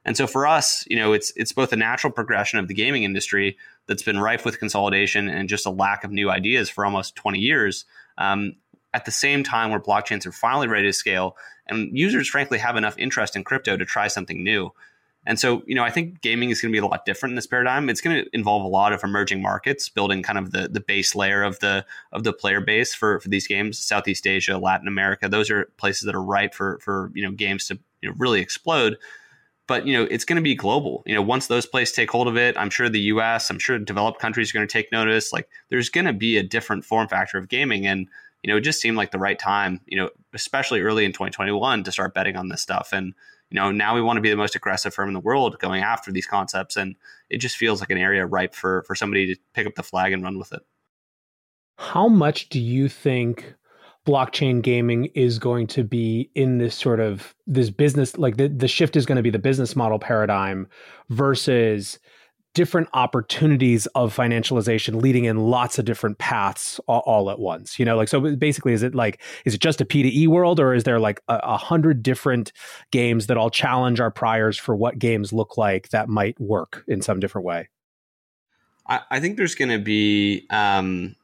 [0.04, 3.04] And so for us, you know, it's it's both a natural progression of the gaming
[3.04, 7.14] industry that's been rife with consolidation and just a lack of new ideas for almost
[7.14, 7.84] 20 years.
[8.18, 8.56] Um,
[8.92, 11.36] at the same time, where blockchains are finally ready to scale,
[11.68, 14.72] and users frankly have enough interest in crypto to try something new.
[15.26, 17.36] And so, you know, I think gaming is going to be a lot different in
[17.36, 17.88] this paradigm.
[17.88, 21.14] It's going to involve a lot of emerging markets, building kind of the the base
[21.14, 23.78] layer of the of the player base for for these games.
[23.78, 27.66] Southeast Asia, Latin America, those are places that are ripe for for you know games
[27.68, 28.98] to you know, really explode.
[29.66, 31.02] But you know, it's going to be global.
[31.06, 33.78] You know, once those places take hold of it, I'm sure the U.S., I'm sure
[33.78, 35.32] developed countries are going to take notice.
[35.32, 38.06] Like, there's going to be a different form factor of gaming, and
[38.42, 39.80] you know, it just seemed like the right time.
[39.86, 43.14] You know, especially early in 2021 to start betting on this stuff and
[43.54, 45.80] you know, now we want to be the most aggressive firm in the world going
[45.80, 46.76] after these concepts.
[46.76, 46.96] And
[47.30, 50.12] it just feels like an area ripe for, for somebody to pick up the flag
[50.12, 50.62] and run with it.
[51.78, 53.54] How much do you think
[54.04, 58.66] blockchain gaming is going to be in this sort of this business like the, the
[58.66, 60.66] shift is going to be the business model paradigm
[61.10, 62.00] versus
[62.54, 67.84] different opportunities of financialization leading in lots of different paths all, all, at once you
[67.84, 70.84] know like so basically is it like is it just a p2e world or is
[70.84, 72.52] there like a, a, hundred different
[72.90, 77.02] games that all challenge our priors for what games look like that might work in
[77.02, 77.68] some different way?
[78.86, 81.16] I, I think there's going to be um,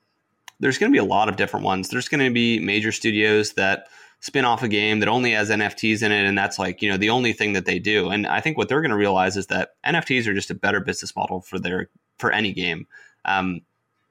[0.61, 1.89] there's going to be a lot of different ones.
[1.89, 3.89] There's going to be major studios that
[4.21, 6.97] spin off a game that only has NFTs in it, and that's like you know
[6.97, 8.11] the only thing that they do.
[8.11, 10.81] And I think what they're going to realize is that NFTs are just a better
[10.81, 12.87] business model for their for any game.
[13.25, 13.63] Um,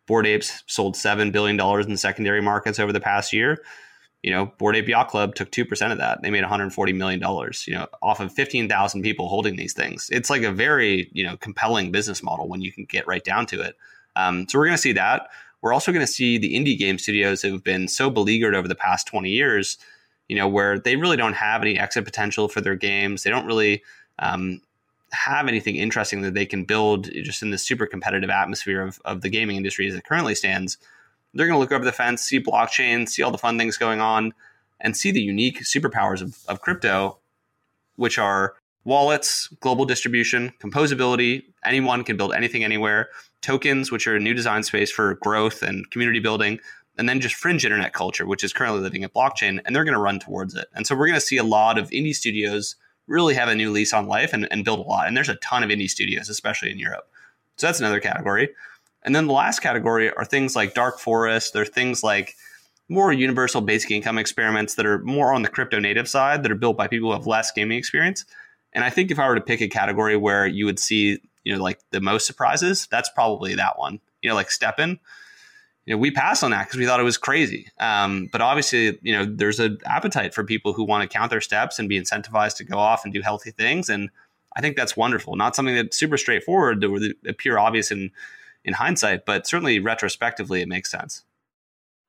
[0.08, 3.64] Bored Apes sold seven billion dollars in secondary markets over the past year.
[4.24, 6.22] You know, Bored Ape Yacht Club took two percent of that.
[6.22, 7.66] They made 140 million dollars.
[7.68, 10.10] You know, off of 15,000 people holding these things.
[10.12, 13.46] It's like a very you know compelling business model when you can get right down
[13.48, 13.78] to it.
[14.16, 15.30] Um, so we're going to see that.
[15.62, 18.76] We're also going to see the indie game studios have been so beleaguered over the
[18.76, 19.78] past 20 years
[20.30, 23.24] you know, where they really don't have any exit potential for their games.
[23.24, 23.84] They don't really
[24.20, 24.62] um,
[25.12, 29.22] have anything interesting that they can build just in the super competitive atmosphere of, of
[29.22, 30.78] the gaming industry as it currently stands.
[31.34, 34.00] They're going to look over the fence, see blockchain, see all the fun things going
[34.00, 34.34] on,
[34.80, 37.18] and see the unique superpowers of, of crypto,
[37.96, 41.44] which are wallets, global distribution, composability.
[41.66, 43.10] Anyone can build anything anywhere.
[43.42, 46.60] Tokens, which are a new design space for growth and community building
[47.00, 49.96] and then just fringe internet culture, which is currently living at blockchain, and they're going
[49.96, 50.68] to run towards it.
[50.74, 52.76] And so we're going to see a lot of indie studios
[53.08, 55.08] really have a new lease on life and, and build a lot.
[55.08, 57.10] And there's a ton of indie studios, especially in Europe.
[57.56, 58.50] So that's another category.
[59.04, 61.54] And then the last category are things like Dark Forest.
[61.54, 62.36] They're things like
[62.90, 66.56] more universal basic income experiments that are more on the crypto native side that are
[66.56, 68.26] built by people who have less gaming experience.
[68.74, 71.56] And I think if I were to pick a category where you would see, you
[71.56, 74.02] know, like the most surprises, that's probably that one.
[74.22, 75.00] You know, like STEPN
[75.90, 77.68] you know, we passed on that because we thought it was crazy.
[77.80, 81.42] Um, but obviously, you know, there's an appetite for people who want to count their
[81.42, 83.90] steps and be incentivized to go off and do healthy things.
[83.90, 84.12] And
[84.56, 85.36] I think that's wonderful.
[85.36, 88.12] Not something that's super straightforward or appear obvious in
[88.64, 91.24] in hindsight, but certainly retrospectively, it makes sense.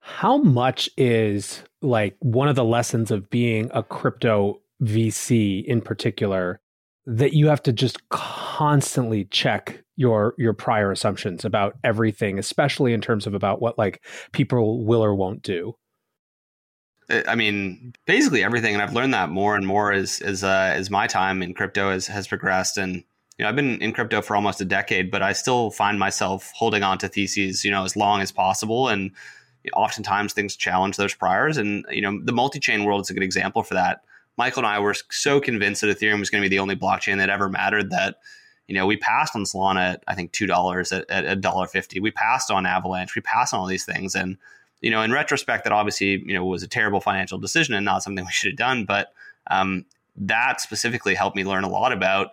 [0.00, 6.59] How much is like one of the lessons of being a crypto VC in particular
[7.06, 13.00] that you have to just constantly check your your prior assumptions about everything especially in
[13.00, 15.74] terms of about what like people will or won't do.
[17.26, 20.90] I mean basically everything and i've learned that more and more as as uh, as
[20.90, 22.78] my time in crypto has has progressed.
[22.78, 22.96] And
[23.38, 26.52] you know i've been in crypto for almost a decade but i still find myself
[26.54, 28.88] holding on to theses you know as long as possible.
[28.88, 29.10] And
[29.74, 31.56] oftentimes things challenge those priors.
[31.56, 34.02] And you know the multi-chain world is a good example for that
[34.40, 37.18] Michael and I were so convinced that Ethereum was going to be the only blockchain
[37.18, 38.20] that ever mattered that
[38.68, 42.00] you know we passed on Solana at I think two dollars at a dollar fifty.
[42.00, 43.14] We passed on Avalanche.
[43.14, 44.38] We passed on all these things, and
[44.80, 48.02] you know in retrospect, that obviously you know was a terrible financial decision and not
[48.02, 48.86] something we should have done.
[48.86, 49.12] But
[49.50, 49.84] um,
[50.16, 52.28] that specifically helped me learn a lot about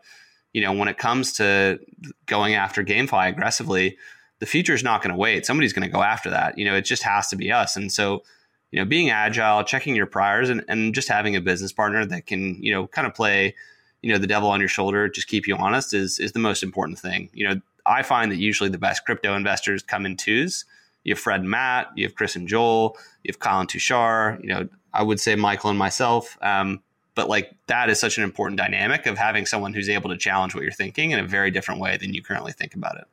[0.53, 1.77] you know when it comes to
[2.25, 3.97] going after GameFi aggressively.
[4.39, 5.45] The future is not going to wait.
[5.45, 6.57] Somebody's going to go after that.
[6.57, 7.75] You know, it just has to be us.
[7.75, 8.23] And so
[8.71, 12.25] you know, being agile, checking your priors, and, and just having a business partner that
[12.25, 13.55] can, you know, kind of play,
[14.01, 16.63] you know, the devil on your shoulder, just keep you honest is is the most
[16.63, 17.29] important thing.
[17.33, 20.65] You know, I find that usually the best crypto investors come in twos.
[21.03, 24.49] You have Fred and Matt, you have Chris and Joel, you have Colin Tushar, you
[24.49, 26.37] know, I would say Michael and myself.
[26.41, 26.81] Um,
[27.15, 30.53] but like that is such an important dynamic of having someone who's able to challenge
[30.53, 33.05] what you're thinking in a very different way than you currently think about it.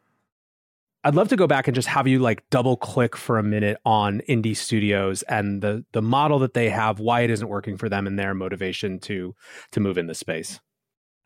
[1.07, 3.77] I'd love to go back and just have you like double click for a minute
[3.85, 7.91] on indie studios and the the model that they have, why it isn't working for
[7.91, 9.35] them, and their motivation to
[9.73, 10.61] to move in this space.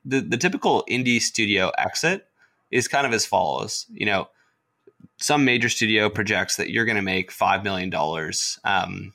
[0.04, 2.26] The the typical indie studio exit
[2.72, 3.86] is kind of as follows.
[3.90, 4.28] You know,
[5.18, 9.14] some major studio projects that you're going to make five million dollars, um,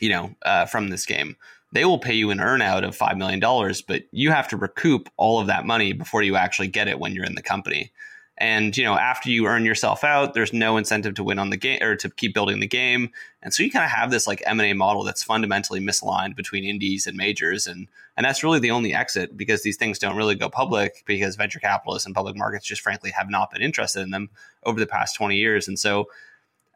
[0.00, 1.36] you know, uh, from this game.
[1.72, 5.10] They will pay you an earnout of five million dollars, but you have to recoup
[5.18, 7.92] all of that money before you actually get it when you're in the company.
[8.40, 11.58] And you know, after you earn yourself out, there's no incentive to win on the
[11.58, 13.10] game or to keep building the game.
[13.42, 16.36] And so you kind of have this like M and A model that's fundamentally misaligned
[16.36, 17.86] between indies and majors, and
[18.16, 21.60] and that's really the only exit because these things don't really go public because venture
[21.60, 24.30] capitalists and public markets just frankly have not been interested in them
[24.64, 25.68] over the past 20 years.
[25.68, 26.08] And so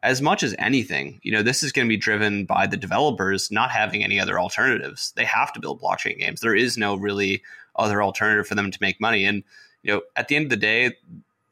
[0.05, 3.51] as much as anything, you know, this is going to be driven by the developers
[3.51, 5.11] not having any other alternatives.
[5.15, 6.41] They have to build blockchain games.
[6.41, 7.41] There is no really
[7.75, 9.25] other alternative for them to make money.
[9.25, 9.43] And,
[9.81, 10.95] you know, at the end of the day,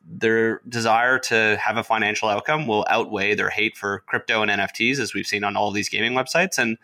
[0.06, 5.00] their desire to have a financial outcome will outweigh their hate for crypto and NFTs,
[5.00, 6.58] as we've seen on all these gaming websites.
[6.58, 6.78] And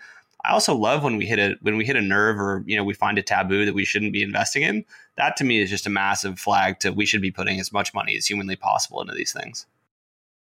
[0.46, 2.84] I also love when we hit a when we hit a nerve or you know
[2.84, 4.86] we find a taboo that we shouldn't be investing in.
[5.18, 7.94] That to me is just a massive flag to we should be putting as much
[7.94, 9.66] money as humanly possible into these things.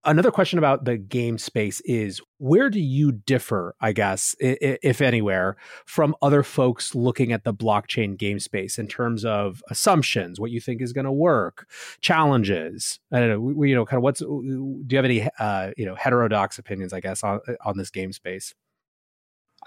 [0.06, 5.56] Another question about the game space is where do you differ, I guess, if anywhere,
[5.86, 10.60] from other folks looking at the blockchain game space in terms of assumptions, what you
[10.60, 11.68] think is going to work,
[12.02, 13.00] challenges?
[13.12, 15.94] I don't know, you know, kind of what's, do you have any, uh, you know,
[15.94, 18.54] heterodox opinions, I guess, on, on this game space?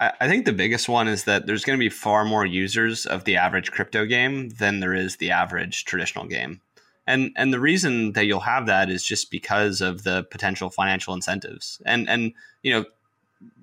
[0.00, 3.24] I think the biggest one is that there's going to be far more users of
[3.24, 6.60] the average crypto game than there is the average traditional game
[7.08, 11.14] and and the reason that you'll have that is just because of the potential financial
[11.14, 11.80] incentives.
[11.86, 12.32] And and
[12.62, 12.84] you know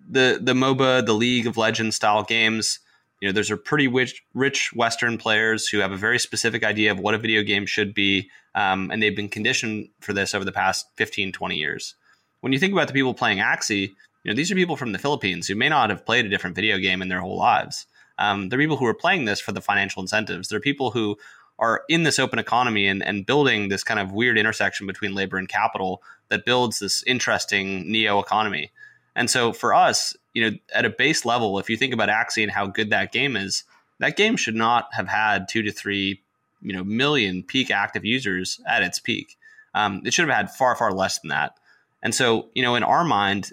[0.09, 2.79] the the MOBA the League of Legends style games
[3.21, 6.91] you know there's a pretty rich, rich Western players who have a very specific idea
[6.91, 10.43] of what a video game should be um, and they've been conditioned for this over
[10.43, 11.95] the past 15 20 years.
[12.41, 13.91] When you think about the people playing Axie
[14.23, 16.55] you know these are people from the Philippines who may not have played a different
[16.55, 17.85] video game in their whole lives.
[18.17, 20.47] Um, they're people who are playing this for the financial incentives.
[20.47, 21.17] They're people who
[21.57, 25.37] are in this open economy and, and building this kind of weird intersection between labor
[25.37, 28.71] and capital that builds this interesting neo economy.
[29.15, 32.43] And so for us, you know, at a base level, if you think about Axie
[32.43, 33.63] and how good that game is,
[33.99, 36.21] that game should not have had two to three,
[36.61, 39.37] you know, million peak active users at its peak.
[39.73, 41.57] Um, it should have had far, far less than that.
[42.03, 43.51] And so, you know, in our mind,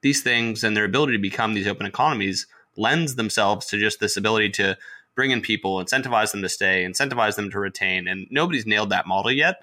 [0.00, 2.46] these things and their ability to become these open economies
[2.76, 4.76] lends themselves to just this ability to
[5.14, 8.08] bring in people, incentivize them to stay, incentivize them to retain.
[8.08, 9.62] And nobody's nailed that model yet.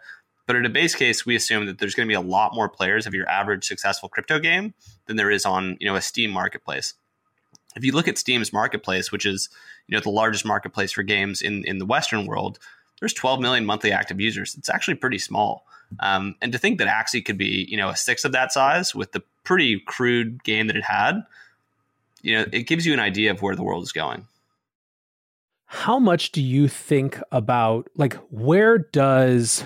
[0.50, 2.68] But in a base case, we assume that there's going to be a lot more
[2.68, 4.74] players of your average successful crypto game
[5.06, 6.96] than there is on you know a Steam marketplace.
[7.76, 9.50] If you look at Steam's marketplace, which is
[9.88, 12.58] you know the largest marketplace for games in in the Western world,
[13.00, 14.56] there's 12 million monthly active users.
[14.56, 15.66] It's actually pretty small.
[16.00, 18.96] Um, and to think that Axie could be you know a sixth of that size
[18.96, 21.22] with the pretty crude game that it had,
[22.24, 24.26] you know, it gives you an idea of where the world is going
[25.72, 29.64] how much do you think about like where does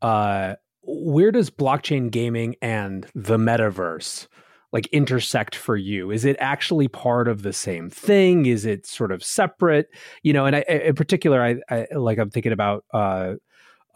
[0.00, 4.28] uh where does blockchain gaming and the metaverse
[4.72, 6.12] like intersect for you?
[6.12, 8.46] Is it actually part of the same thing?
[8.46, 9.88] Is it sort of separate?
[10.22, 13.34] You know and I, in particular I, I like i'm thinking about uh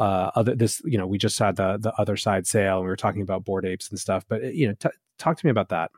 [0.00, 2.96] uh other this you know we just had the the Otherside sale and we were
[2.96, 4.88] talking about Bored Apes and stuff but you know t-
[5.20, 5.92] talk to me about that.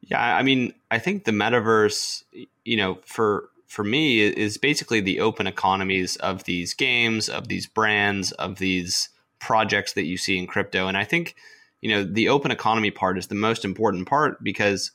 [0.00, 2.22] Yeah i mean i think the metaverse
[2.64, 7.68] you know for for me is basically the open economies of these games, of these
[7.68, 10.88] brands, of these projects that you see in crypto.
[10.88, 11.36] And I think,
[11.80, 14.90] you know, the open economy part is the most important part because,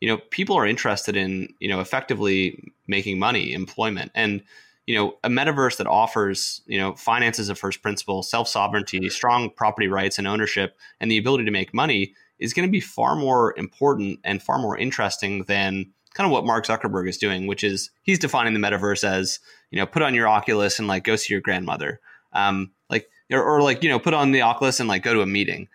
[0.00, 4.10] you know, people are interested in, you know, effectively making money, employment.
[4.14, 4.42] And,
[4.86, 9.50] you know, a metaverse that offers, you know, finances of first principle, self sovereignty, strong
[9.50, 13.16] property rights and ownership, and the ability to make money is going to be far
[13.16, 17.62] more important and far more interesting than kind of what Mark Zuckerberg is doing, which
[17.62, 19.40] is he's defining the metaverse as
[19.70, 22.00] you know put on your Oculus and like go see your grandmother,
[22.32, 25.20] um, like or, or like you know put on the Oculus and like go to
[25.20, 25.68] a meeting.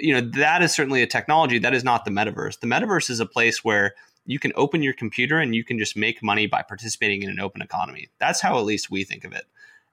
[0.00, 2.58] You know that is certainly a technology that is not the metaverse.
[2.58, 5.96] The metaverse is a place where you can open your computer and you can just
[5.96, 8.08] make money by participating in an open economy.
[8.18, 9.44] That's how at least we think of it.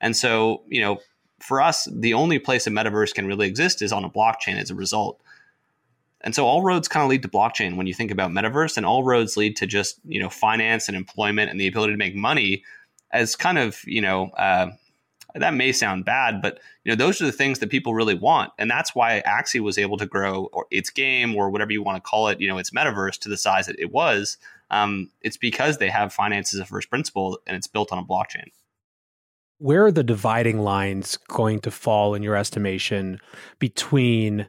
[0.01, 0.99] And so you know
[1.39, 4.69] for us, the only place a metaverse can really exist is on a blockchain as
[4.69, 5.21] a result.
[6.21, 8.85] And so all roads kind of lead to blockchain when you think about metaverse, and
[8.85, 12.15] all roads lead to just you know finance and employment and the ability to make
[12.15, 12.63] money
[13.11, 14.69] as kind of you know uh,
[15.35, 18.51] that may sound bad, but you know those are the things that people really want,
[18.57, 22.09] and that's why Axie was able to grow its game or whatever you want to
[22.09, 24.37] call it, you know, its metaverse to the size that it was.
[24.71, 28.03] Um, it's because they have finance as a first principle and it's built on a
[28.03, 28.49] blockchain.
[29.57, 33.19] where are the dividing lines going to fall in your estimation
[33.59, 34.47] between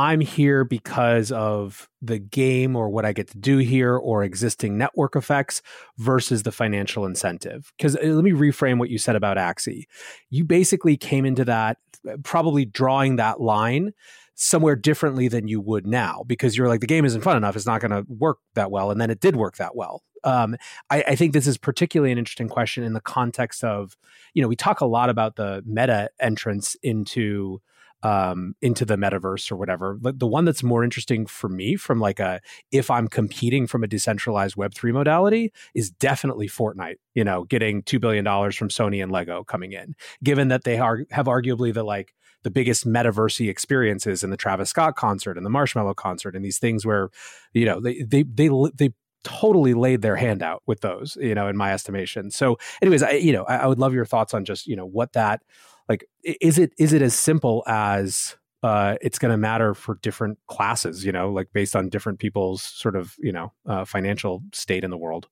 [0.00, 4.78] I'm here because of the game or what I get to do here or existing
[4.78, 5.60] network effects
[5.98, 7.70] versus the financial incentive.
[7.76, 9.84] Because uh, let me reframe what you said about Axie.
[10.30, 11.76] You basically came into that
[12.08, 13.92] uh, probably drawing that line
[14.36, 17.66] somewhere differently than you would now because you're like the game isn't fun enough it's
[17.66, 20.56] not going to work that well and then it did work that well um,
[20.88, 23.98] I, I, think this is particularly an interesting question in the context of
[24.32, 27.60] you know we talk a lot about the meta entrance into
[28.02, 29.94] um, into the metaverse or whatever.
[29.94, 32.40] But the one that's more interesting for me from like a
[32.70, 36.96] if I'm competing from a decentralized Web three modality is definitely Fortnite.
[37.14, 40.78] You know, getting two billion dollars from Sony and Lego coming in, given that they
[40.78, 45.44] are have arguably the like the biggest metaversy experiences in the Travis Scott concert and
[45.44, 47.10] the Marshmello concert and these things where
[47.52, 48.90] you know they they they they
[49.22, 53.10] totally laid their hand out with those you know in my estimation so anyways i
[53.10, 55.42] you know I, I would love your thoughts on just you know what that
[55.90, 60.38] like is it is it as simple as uh, it's going to matter for different
[60.46, 64.84] classes, you know, like based on different people's sort of, you know, uh, financial state
[64.84, 65.26] in the world.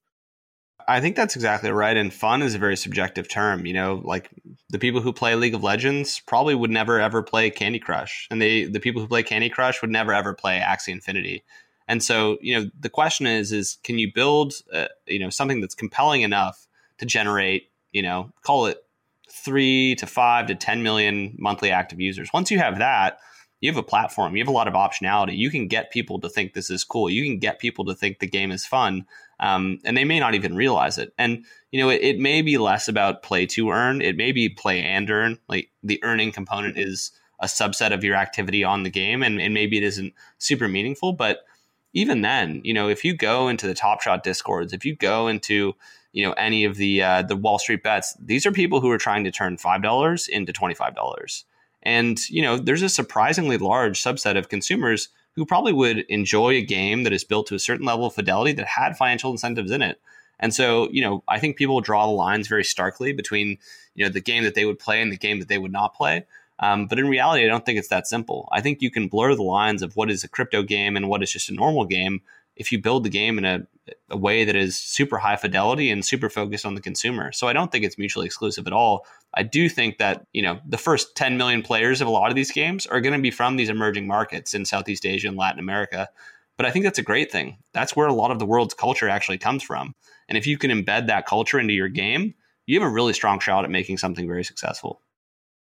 [0.87, 1.95] I think that's exactly right.
[1.95, 3.65] And fun is a very subjective term.
[3.65, 4.31] You know, like
[4.69, 8.41] the people who play League of Legends probably would never ever play Candy Crush, and
[8.41, 11.43] they the people who play Candy Crush would never ever play Axie Infinity.
[11.87, 15.61] And so, you know, the question is, is can you build, uh, you know, something
[15.61, 18.83] that's compelling enough to generate, you know, call it
[19.31, 22.29] three to five to 10 million monthly active users.
[22.33, 23.19] Once you have that,
[23.61, 25.37] you have a platform, you have a lot of optionality.
[25.37, 27.09] You can get people to think this is cool.
[27.09, 29.05] You can get people to think the game is fun.
[29.39, 31.13] Um, and they may not even realize it.
[31.17, 34.49] And, you know, it, it, may be less about play to earn, it may be
[34.49, 35.39] play and earn.
[35.47, 39.53] Like the earning component is a subset of your activity on the game, and, and
[39.53, 41.13] maybe it isn't super meaningful.
[41.13, 41.45] But
[41.93, 45.27] even then, you know, if you go into the Top Shot discords, if you go
[45.27, 45.73] into
[46.11, 48.15] you know any of the uh, the Wall Street bets.
[48.19, 51.45] These are people who are trying to turn five dollars into twenty five dollars,
[51.83, 56.61] and you know there's a surprisingly large subset of consumers who probably would enjoy a
[56.61, 59.81] game that is built to a certain level of fidelity that had financial incentives in
[59.81, 60.01] it.
[60.39, 63.57] And so, you know, I think people draw the lines very starkly between,
[63.95, 65.93] you know, the game that they would play and the game that they would not
[65.93, 66.25] play.
[66.59, 68.49] Um, but in reality, I don't think it's that simple.
[68.51, 71.23] I think you can blur the lines of what is a crypto game and what
[71.23, 72.21] is just a normal game
[72.59, 73.61] if you build the game in a,
[74.09, 77.31] a way that is super high fidelity and super focused on the consumer.
[77.31, 79.05] So I don't think it's mutually exclusive at all.
[79.33, 82.35] I do think that, you know, the first 10 million players of a lot of
[82.35, 85.59] these games are going to be from these emerging markets in Southeast Asia and Latin
[85.59, 86.09] America.
[86.57, 87.57] But I think that's a great thing.
[87.73, 89.95] That's where a lot of the world's culture actually comes from.
[90.27, 92.35] And if you can embed that culture into your game,
[92.65, 95.01] you have a really strong shot at making something very successful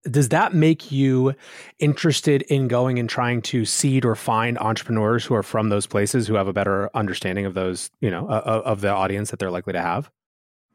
[0.05, 1.35] does that make you
[1.79, 6.27] interested in going and trying to seed or find entrepreneurs who are from those places
[6.27, 9.51] who have a better understanding of those you know uh, of the audience that they're
[9.51, 10.11] likely to have?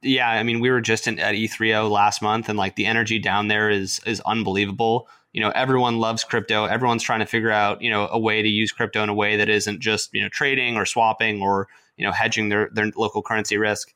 [0.02, 3.20] Yeah i mean we were just in, at e3o last month and like the energy
[3.20, 5.08] down there is is unbelievable.
[5.34, 6.66] You know everyone loves crypto.
[6.66, 9.38] Everyone's trying to figure out you know a way to use crypto in a way
[9.38, 11.68] that isn't just you know trading or swapping or
[11.98, 13.94] you know hedging their their local currency risk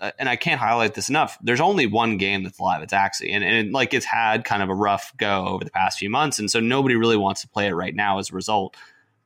[0.00, 1.38] uh, and I can't highlight this enough.
[1.42, 2.82] There's only one game that's live.
[2.82, 5.98] It's Axie, and, and like it's had kind of a rough go over the past
[5.98, 8.76] few months, and so nobody really wants to play it right now as a result.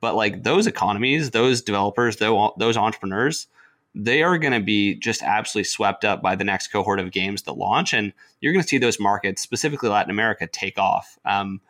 [0.00, 3.46] But like those economies, those developers, those entrepreneurs,
[3.94, 7.42] they are going to be just absolutely swept up by the next cohort of games
[7.42, 11.18] that launch, and you're going to see those markets, specifically Latin America, take off.
[11.24, 11.60] Um,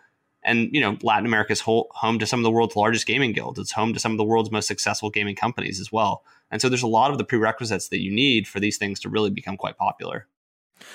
[0.42, 3.58] and you know, Latin America is home to some of the world's largest gaming guilds.
[3.58, 6.24] It's home to some of the world's most successful gaming companies as well.
[6.50, 9.08] And so there's a lot of the prerequisites that you need for these things to
[9.08, 10.26] really become quite popular.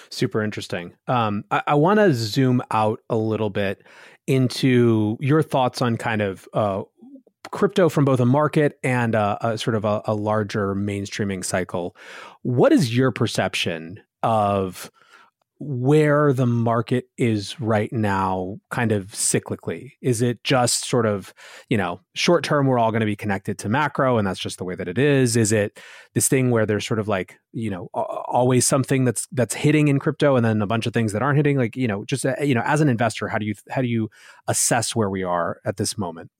[0.10, 0.94] Super interesting.
[1.08, 3.84] Um, I, I want to zoom out a little bit
[4.28, 6.84] into your thoughts on kind of uh,
[7.52, 11.96] crypto from both a market and a, a sort of a, a larger mainstreaming cycle.
[12.44, 14.92] What is your perception of
[15.60, 19.92] where the market is right now kind of cyclically?
[20.02, 21.34] Is it just sort of
[21.70, 24.58] you know short term we're all going to be connected to macro and that's just
[24.58, 25.36] the way that it is?
[25.36, 25.80] Is it
[26.14, 30.00] this thing where there's sort of like you know always something that's that's hitting in
[30.00, 31.58] crypto and then a bunch of things that aren't hitting?
[31.58, 33.88] Like you know just uh, you know as an investor how do you how do
[33.88, 34.10] you
[34.48, 36.32] assess where we are at this moment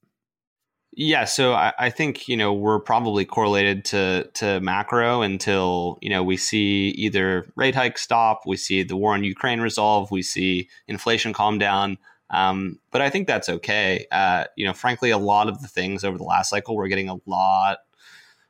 [0.92, 6.10] yeah, so I, I, think you know we're probably correlated to to macro until you
[6.10, 10.22] know we see either rate hike stop, we see the war in Ukraine resolve, we
[10.22, 11.96] see inflation calm down.
[12.30, 14.06] Um, but I think that's okay.
[14.10, 17.08] Uh, you know, frankly, a lot of the things over the last cycle we're getting
[17.08, 17.78] a lot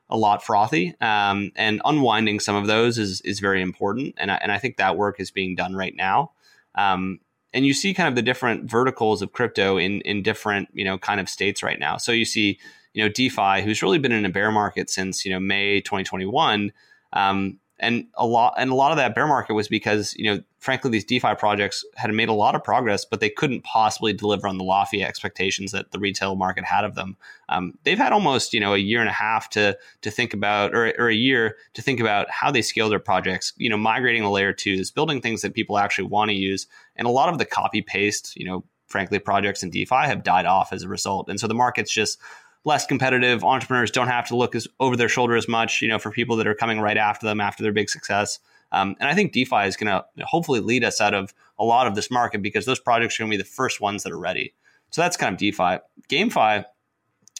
[0.09, 4.15] a lot frothy, um, and unwinding some of those is is very important.
[4.17, 6.31] And I, and I think that work is being done right now.
[6.73, 7.19] Um,
[7.53, 10.97] and you see kind of the different verticals of crypto in in different you know
[10.97, 11.97] kind of states right now.
[11.97, 12.59] So you see
[12.93, 16.71] you know DeFi, who's really been in a bear market since you know May 2021.
[17.13, 20.41] Um, and a lot and a lot of that bear market was because you know
[20.59, 24.47] frankly these DeFi projects had made a lot of progress, but they couldn't possibly deliver
[24.47, 27.17] on the lofty expectations that the retail market had of them.
[27.49, 30.73] Um, they've had almost you know a year and a half to to think about,
[30.73, 33.51] or, or a year to think about how they scale their projects.
[33.57, 37.07] You know, migrating the layer twos, building things that people actually want to use, and
[37.07, 40.71] a lot of the copy paste, you know, frankly, projects in DeFi have died off
[40.71, 42.19] as a result, and so the market's just
[42.63, 43.43] less competitive.
[43.43, 46.35] Entrepreneurs don't have to look as over their shoulder as much, you know, for people
[46.37, 48.39] that are coming right after them after their big success.
[48.71, 51.87] Um, and I think DeFi is going to hopefully lead us out of a lot
[51.87, 54.19] of this market because those projects are going to be the first ones that are
[54.19, 54.53] ready.
[54.91, 55.79] So that's kind of DeFi.
[56.09, 56.65] GameFi,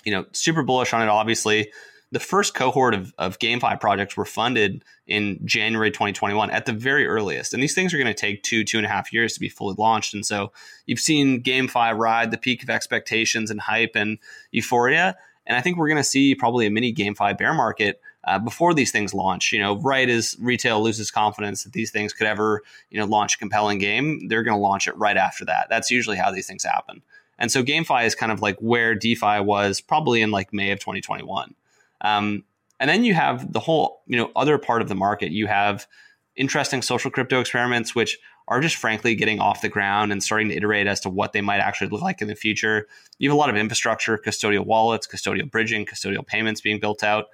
[0.04, 1.10] you know, super bullish on it.
[1.10, 1.72] Obviously,
[2.12, 7.08] the first cohort of, of GameFi projects were funded in January 2021 at the very
[7.08, 7.54] earliest.
[7.54, 9.48] And these things are going to take two, two and a half years to be
[9.48, 10.14] fully launched.
[10.14, 10.52] And so
[10.86, 14.18] you've seen GameFi ride the peak of expectations and hype and
[14.52, 15.16] euphoria.
[15.48, 18.74] And I think we're going to see probably a mini GameFi bear market uh, before
[18.74, 19.54] these things launch.
[19.54, 23.36] You know, right as retail loses confidence that these things could ever, you know, launch
[23.36, 25.68] a compelling game, they're going to launch it right after that.
[25.70, 27.02] That's usually how these things happen.
[27.40, 30.80] And so GameFi is kind of like where DeFi was probably in like May of
[30.80, 31.56] 2021.
[32.02, 32.44] Um,
[32.80, 35.32] and then you have the whole, you know, other part of the market.
[35.32, 35.88] You have
[36.36, 40.56] interesting social crypto experiments, which are just frankly getting off the ground and starting to
[40.56, 42.88] iterate as to what they might actually look like in the future.
[43.20, 47.28] You have a lot of infrastructure, custodial wallets, custodial bridging, custodial payments being built out.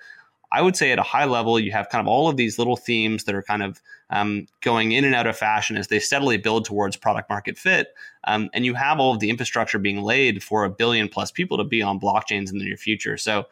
[0.52, 2.78] I would say at a high level, you have kind of all of these little
[2.78, 6.38] themes that are kind of um, going in and out of fashion as they steadily
[6.38, 7.88] build towards product market fit.
[8.26, 11.58] Um, and you have all of the infrastructure being laid for a billion plus people
[11.58, 13.18] to be on blockchains in the near future.
[13.18, 13.46] So,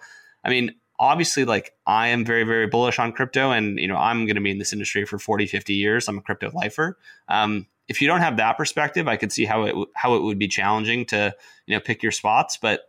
[0.44, 4.26] I mean, obviously like i am very very bullish on crypto and you know i'm
[4.26, 6.08] going to be in this industry for 40 50 years.
[6.08, 6.98] I'm a crypto lifer.
[7.28, 10.40] Um, if you don't have that perspective i could see how it how it would
[10.40, 11.36] be challenging to
[11.66, 12.82] you know pick your spots but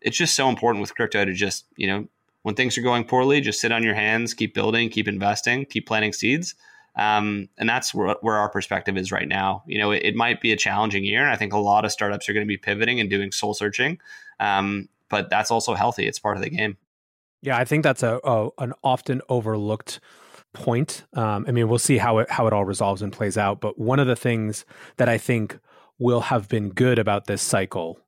[0.00, 2.06] it's just so important with crypto to just you know
[2.42, 5.86] when things are going poorly just sit on your hands keep building keep investing keep
[5.86, 6.54] planting seeds.
[6.96, 9.62] Um, and that's where, where our perspective is right now.
[9.68, 11.92] You know it, it, might be a challenging year and i think a lot of
[11.92, 14.00] startups are going to be pivoting and doing soul searching
[14.40, 16.06] um, but that's also healthy.
[16.06, 16.76] It's part of the game
[17.42, 20.00] yeah, I think that's a, a an often overlooked
[20.52, 21.04] point.
[21.14, 23.60] Um, I mean, we'll see how it how it all resolves and plays out.
[23.60, 24.64] But one of the things
[24.96, 25.58] that I think
[25.98, 27.98] will have been good about this cycle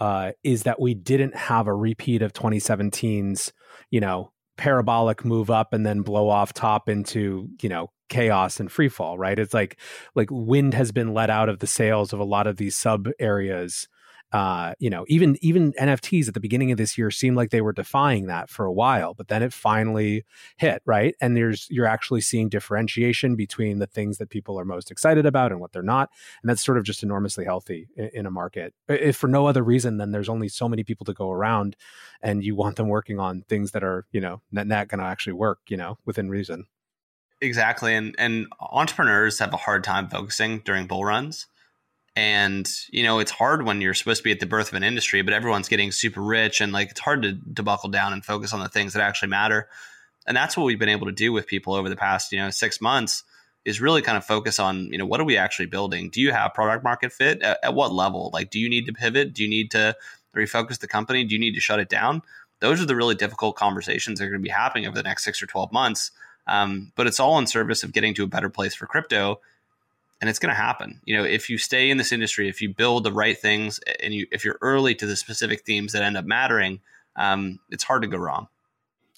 [0.00, 3.52] uh, is that we didn't have a repeat of 2017's,
[3.90, 8.70] you know, parabolic move up and then blow off top into you know chaos and
[8.70, 9.78] free fall right it's like
[10.14, 13.08] like wind has been let out of the sails of a lot of these sub
[13.18, 13.88] areas
[14.32, 17.60] uh, you know, even even NFTs at the beginning of this year seemed like they
[17.60, 20.24] were defying that for a while, but then it finally
[20.56, 21.14] hit, right?
[21.20, 25.52] And there's you're actually seeing differentiation between the things that people are most excited about
[25.52, 26.10] and what they're not,
[26.42, 28.74] and that's sort of just enormously healthy in, in a market.
[28.88, 31.76] If for no other reason than there's only so many people to go around,
[32.20, 35.06] and you want them working on things that are you know not, not going to
[35.06, 36.66] actually work, you know, within reason.
[37.40, 41.46] Exactly, and and entrepreneurs have a hard time focusing during bull runs
[42.16, 44.82] and you know it's hard when you're supposed to be at the birth of an
[44.82, 48.24] industry but everyone's getting super rich and like it's hard to, to buckle down and
[48.24, 49.68] focus on the things that actually matter.
[50.26, 52.50] And that's what we've been able to do with people over the past you know
[52.50, 53.22] six months
[53.64, 56.08] is really kind of focus on you know what are we actually building?
[56.08, 57.42] Do you have product market fit?
[57.42, 58.30] At, at what level?
[58.32, 59.34] Like do you need to pivot?
[59.34, 59.94] Do you need to
[60.34, 61.24] refocus the company?
[61.24, 62.22] Do you need to shut it down?
[62.60, 65.24] Those are the really difficult conversations that are going to be happening over the next
[65.24, 66.10] six or 12 months.
[66.46, 69.40] Um, but it's all in service of getting to a better place for crypto
[70.20, 71.00] and it's going to happen.
[71.04, 74.14] You know, if you stay in this industry, if you build the right things, and
[74.14, 76.80] you if you're early to the specific themes that end up mattering,
[77.16, 78.48] um, it's hard to go wrong.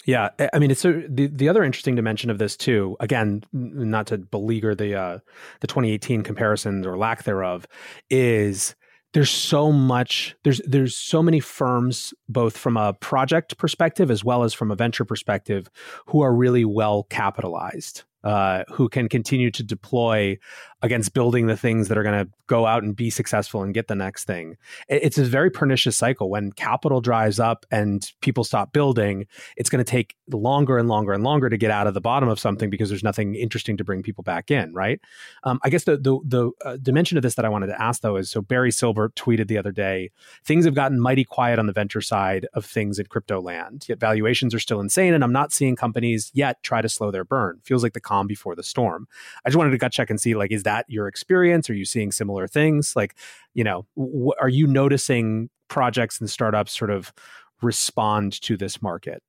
[0.05, 2.97] Yeah, I mean, it's a, the the other interesting dimension of this too.
[2.99, 5.19] Again, not to beleaguer the uh,
[5.61, 7.67] the 2018 comparisons or lack thereof,
[8.09, 8.75] is
[9.13, 14.43] there's so much there's there's so many firms both from a project perspective as well
[14.43, 15.69] as from a venture perspective
[16.07, 20.37] who are really well capitalized uh, who can continue to deploy
[20.81, 23.87] against building the things that are going to go out and be successful and get
[23.87, 24.55] the next thing.
[24.87, 26.29] It's a very pernicious cycle.
[26.29, 29.25] When capital dries up and people stop building,
[29.57, 32.29] it's going to take longer and longer and longer to get out of the bottom
[32.29, 34.99] of something because there's nothing interesting to bring people back in, right?
[35.43, 38.01] Um, I guess the the, the uh, dimension of this that I wanted to ask
[38.01, 40.11] though is so Barry Silbert tweeted the other day,
[40.45, 43.85] things have gotten mighty quiet on the venture side of things in crypto land.
[43.87, 47.25] Yet valuations are still insane, and I'm not seeing companies yet try to slow their
[47.25, 47.59] burn.
[47.63, 49.07] Feels like the calm before the storm.
[49.45, 51.69] I just wanted to gut check and see like is that your experience?
[51.69, 52.95] Are you seeing similar things?
[52.95, 53.15] Like,
[53.53, 57.13] you know, w- are you noticing projects and startups sort of
[57.61, 59.21] respond to this market?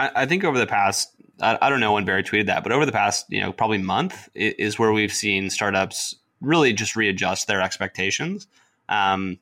[0.00, 2.86] I, think over the past, I, I, don't know when Barry tweeted that, but over
[2.86, 7.60] the past, you know, probably month is where we've seen startups really just readjust their
[7.60, 8.46] expectations.
[8.88, 9.40] Um,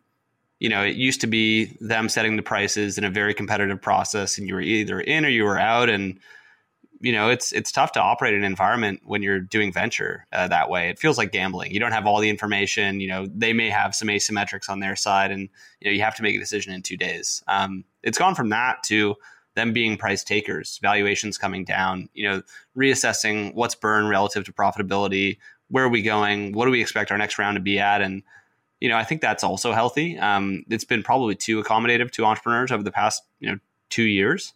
[0.59, 4.39] you know, it used to be them setting the prices in a very competitive process,
[4.39, 6.19] and you were either in or you were out, and
[7.01, 10.71] you know, it's it's tough to operate an environment when you're doing venture uh, that
[10.71, 10.89] way.
[10.89, 11.73] It feels like gambling.
[11.73, 13.01] You don't have all the information.
[13.01, 15.49] You know, they may have some asymmetrics on their side, and
[15.81, 17.43] you know, you have to make a decision in two days.
[17.49, 19.17] Um, it's gone from that to
[19.55, 22.09] them being price takers, valuations coming down.
[22.15, 22.43] You know,
[22.77, 25.39] reassessing what's burn relative to profitability.
[25.69, 26.53] Where are we going?
[26.53, 28.01] What do we expect our next round to be at?
[28.01, 28.23] And
[28.81, 30.19] you know, I think that's also healthy.
[30.19, 33.59] Um, it's been probably too accommodative to entrepreneurs over the past you know
[33.91, 34.55] two years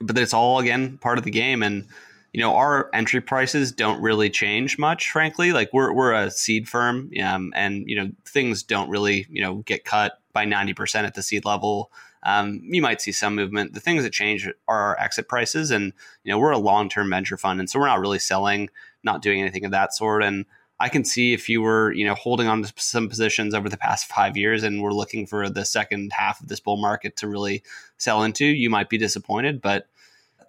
[0.00, 1.62] but it's all again part of the game.
[1.62, 1.86] And
[2.32, 5.52] you know our entry prices don't really change much frankly.
[5.52, 9.56] Like we're, we're a seed firm um, and you know things don't really you know
[9.56, 11.90] get cut by 90% at the seed level.
[12.22, 13.72] Um, you might see some movement.
[13.72, 15.70] The things that change are our exit prices.
[15.70, 15.92] And
[16.22, 18.70] you know we're a long-term venture fund and so we're not really selling
[19.02, 20.22] not doing anything of that sort.
[20.22, 20.44] And
[20.80, 23.76] I can see if you were, you know, holding on to some positions over the
[23.76, 27.28] past five years and we're looking for the second half of this bull market to
[27.28, 27.62] really
[27.98, 29.86] sell into, you might be disappointed, but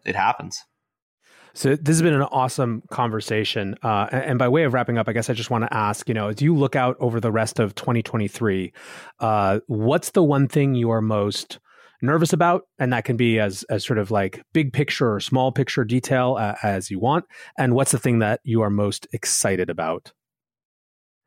[0.06, 0.66] it happens.
[1.54, 3.76] So this has been an awesome conversation.
[3.84, 6.16] Uh, and by way of wrapping up, I guess I just want to ask, you
[6.16, 8.72] know, as you look out over the rest of 2023,
[9.20, 11.60] uh, what's the one thing you are most
[12.02, 12.64] nervous about?
[12.80, 16.38] And that can be as, as sort of like big picture or small picture detail
[16.40, 17.26] uh, as you want.
[17.58, 20.14] And what's the thing that you are most excited about?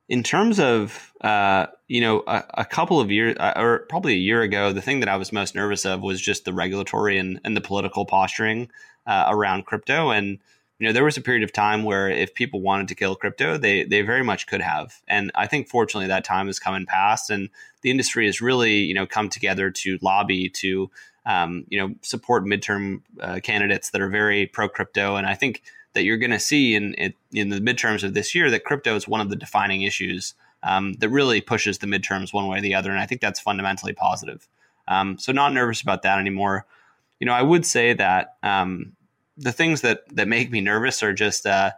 [0.09, 4.19] In terms of uh, you know a, a, couple of years uh, or probably a
[4.19, 7.41] year ago the thing that i was most nervous of was just the regulatory and,
[7.45, 8.69] and the political posturing
[9.07, 10.11] uh, around crypto.
[10.11, 10.39] And
[10.79, 13.57] you know there was a period of time where if people wanted to kill crypto
[13.57, 15.01] they they very much could have.
[15.07, 17.49] And i think fortunately that time has come and passed and
[17.83, 20.91] the industry has really you know come together to lobby to
[21.27, 25.63] um, you know support midterm uh, candidates that are very pro crypto and i think
[25.95, 26.95] that you're going to see in,
[27.33, 30.95] in the midterms of this year that crypto is one of the defining issues um,
[30.95, 32.91] that really pushes the midterms one way or the other.
[32.91, 34.49] And I think that's fundamentally positive.
[34.89, 36.67] Um, so not nervous about that anymore.
[37.21, 38.93] You know, I would say that um,
[39.37, 41.71] the things that that make me nervous are just uh,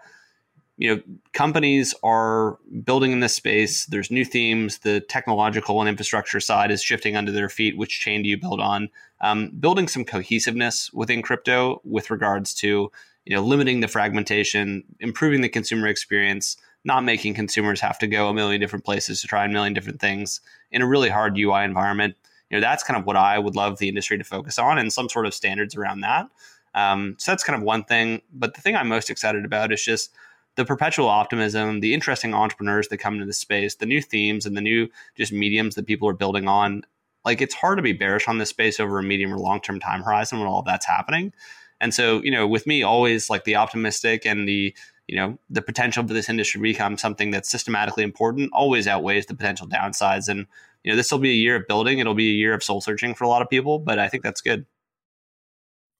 [0.76, 1.02] you know
[1.32, 3.86] companies are building in this space.
[3.86, 4.78] There's new themes.
[4.78, 7.76] The technological and infrastructure side is shifting under their feet.
[7.76, 8.88] Which chain do you build on?
[9.20, 12.90] Um, building some cohesiveness within crypto with regards to
[13.26, 18.28] you know, limiting the fragmentation, improving the consumer experience, not making consumers have to go
[18.28, 21.64] a million different places to try a million different things in a really hard UI
[21.64, 22.16] environment.
[22.48, 24.92] You know, that's kind of what I would love the industry to focus on and
[24.92, 26.28] some sort of standards around that.
[26.74, 28.22] Um, so that's kind of one thing.
[28.32, 30.14] But the thing I'm most excited about is just
[30.54, 34.56] the perpetual optimism, the interesting entrepreneurs that come into the space, the new themes and
[34.56, 36.84] the new just mediums that people are building on.
[37.24, 39.80] Like it's hard to be bearish on this space over a medium or long term
[39.80, 41.32] time horizon when all that's happening.
[41.80, 44.74] And so, you know, with me, always like the optimistic and the,
[45.06, 49.26] you know, the potential for this industry to become something that's systematically important always outweighs
[49.26, 50.28] the potential downsides.
[50.28, 50.46] And,
[50.82, 51.98] you know, this will be a year of building.
[51.98, 54.22] It'll be a year of soul searching for a lot of people, but I think
[54.22, 54.66] that's good.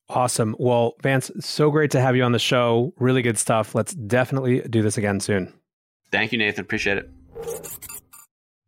[0.08, 0.54] Awesome.
[0.58, 2.94] Well, Vance, so great to have you on the show.
[2.98, 3.74] Really good stuff.
[3.74, 5.52] Let's definitely do this again soon.
[6.12, 6.60] Thank you, Nathan.
[6.60, 7.10] Appreciate it.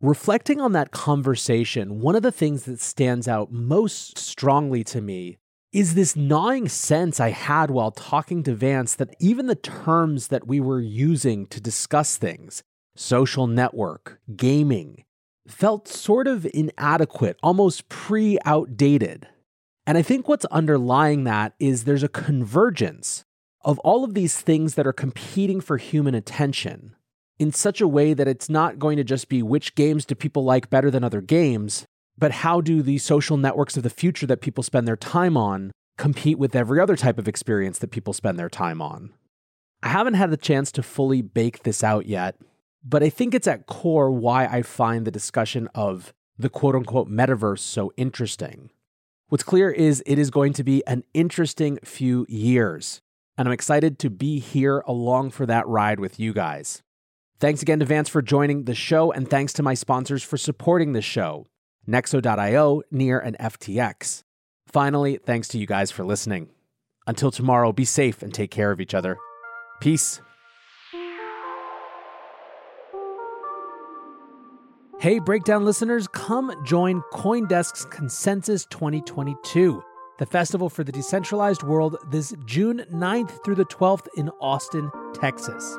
[0.00, 5.38] Reflecting on that conversation, one of the things that stands out most strongly to me
[5.72, 10.46] is this gnawing sense I had while talking to Vance that even the terms that
[10.46, 12.62] we were using to discuss things,
[12.96, 15.04] social network, gaming,
[15.46, 19.28] felt sort of inadequate, almost pre outdated.
[19.86, 23.24] And I think what's underlying that is there's a convergence
[23.62, 26.94] of all of these things that are competing for human attention
[27.38, 30.44] in such a way that it's not going to just be which games do people
[30.44, 31.86] like better than other games,
[32.18, 35.70] but how do the social networks of the future that people spend their time on
[35.96, 39.12] compete with every other type of experience that people spend their time on?
[39.82, 42.36] I haven't had the chance to fully bake this out yet,
[42.84, 47.08] but I think it's at core why I find the discussion of the quote unquote
[47.08, 48.70] metaverse so interesting.
[49.28, 53.00] What's clear is it is going to be an interesting few years,
[53.36, 56.82] and I'm excited to be here along for that ride with you guys.
[57.38, 60.92] Thanks again to Vance for joining the show, and thanks to my sponsors for supporting
[60.92, 61.46] the show.
[61.88, 64.22] Nexo.io, Near, and FTX.
[64.66, 66.50] Finally, thanks to you guys for listening.
[67.06, 69.16] Until tomorrow, be safe and take care of each other.
[69.80, 70.20] Peace.
[75.00, 79.80] Hey, Breakdown listeners, come join Coindesk's Consensus 2022,
[80.18, 85.78] the festival for the decentralized world, this June 9th through the 12th in Austin, Texas.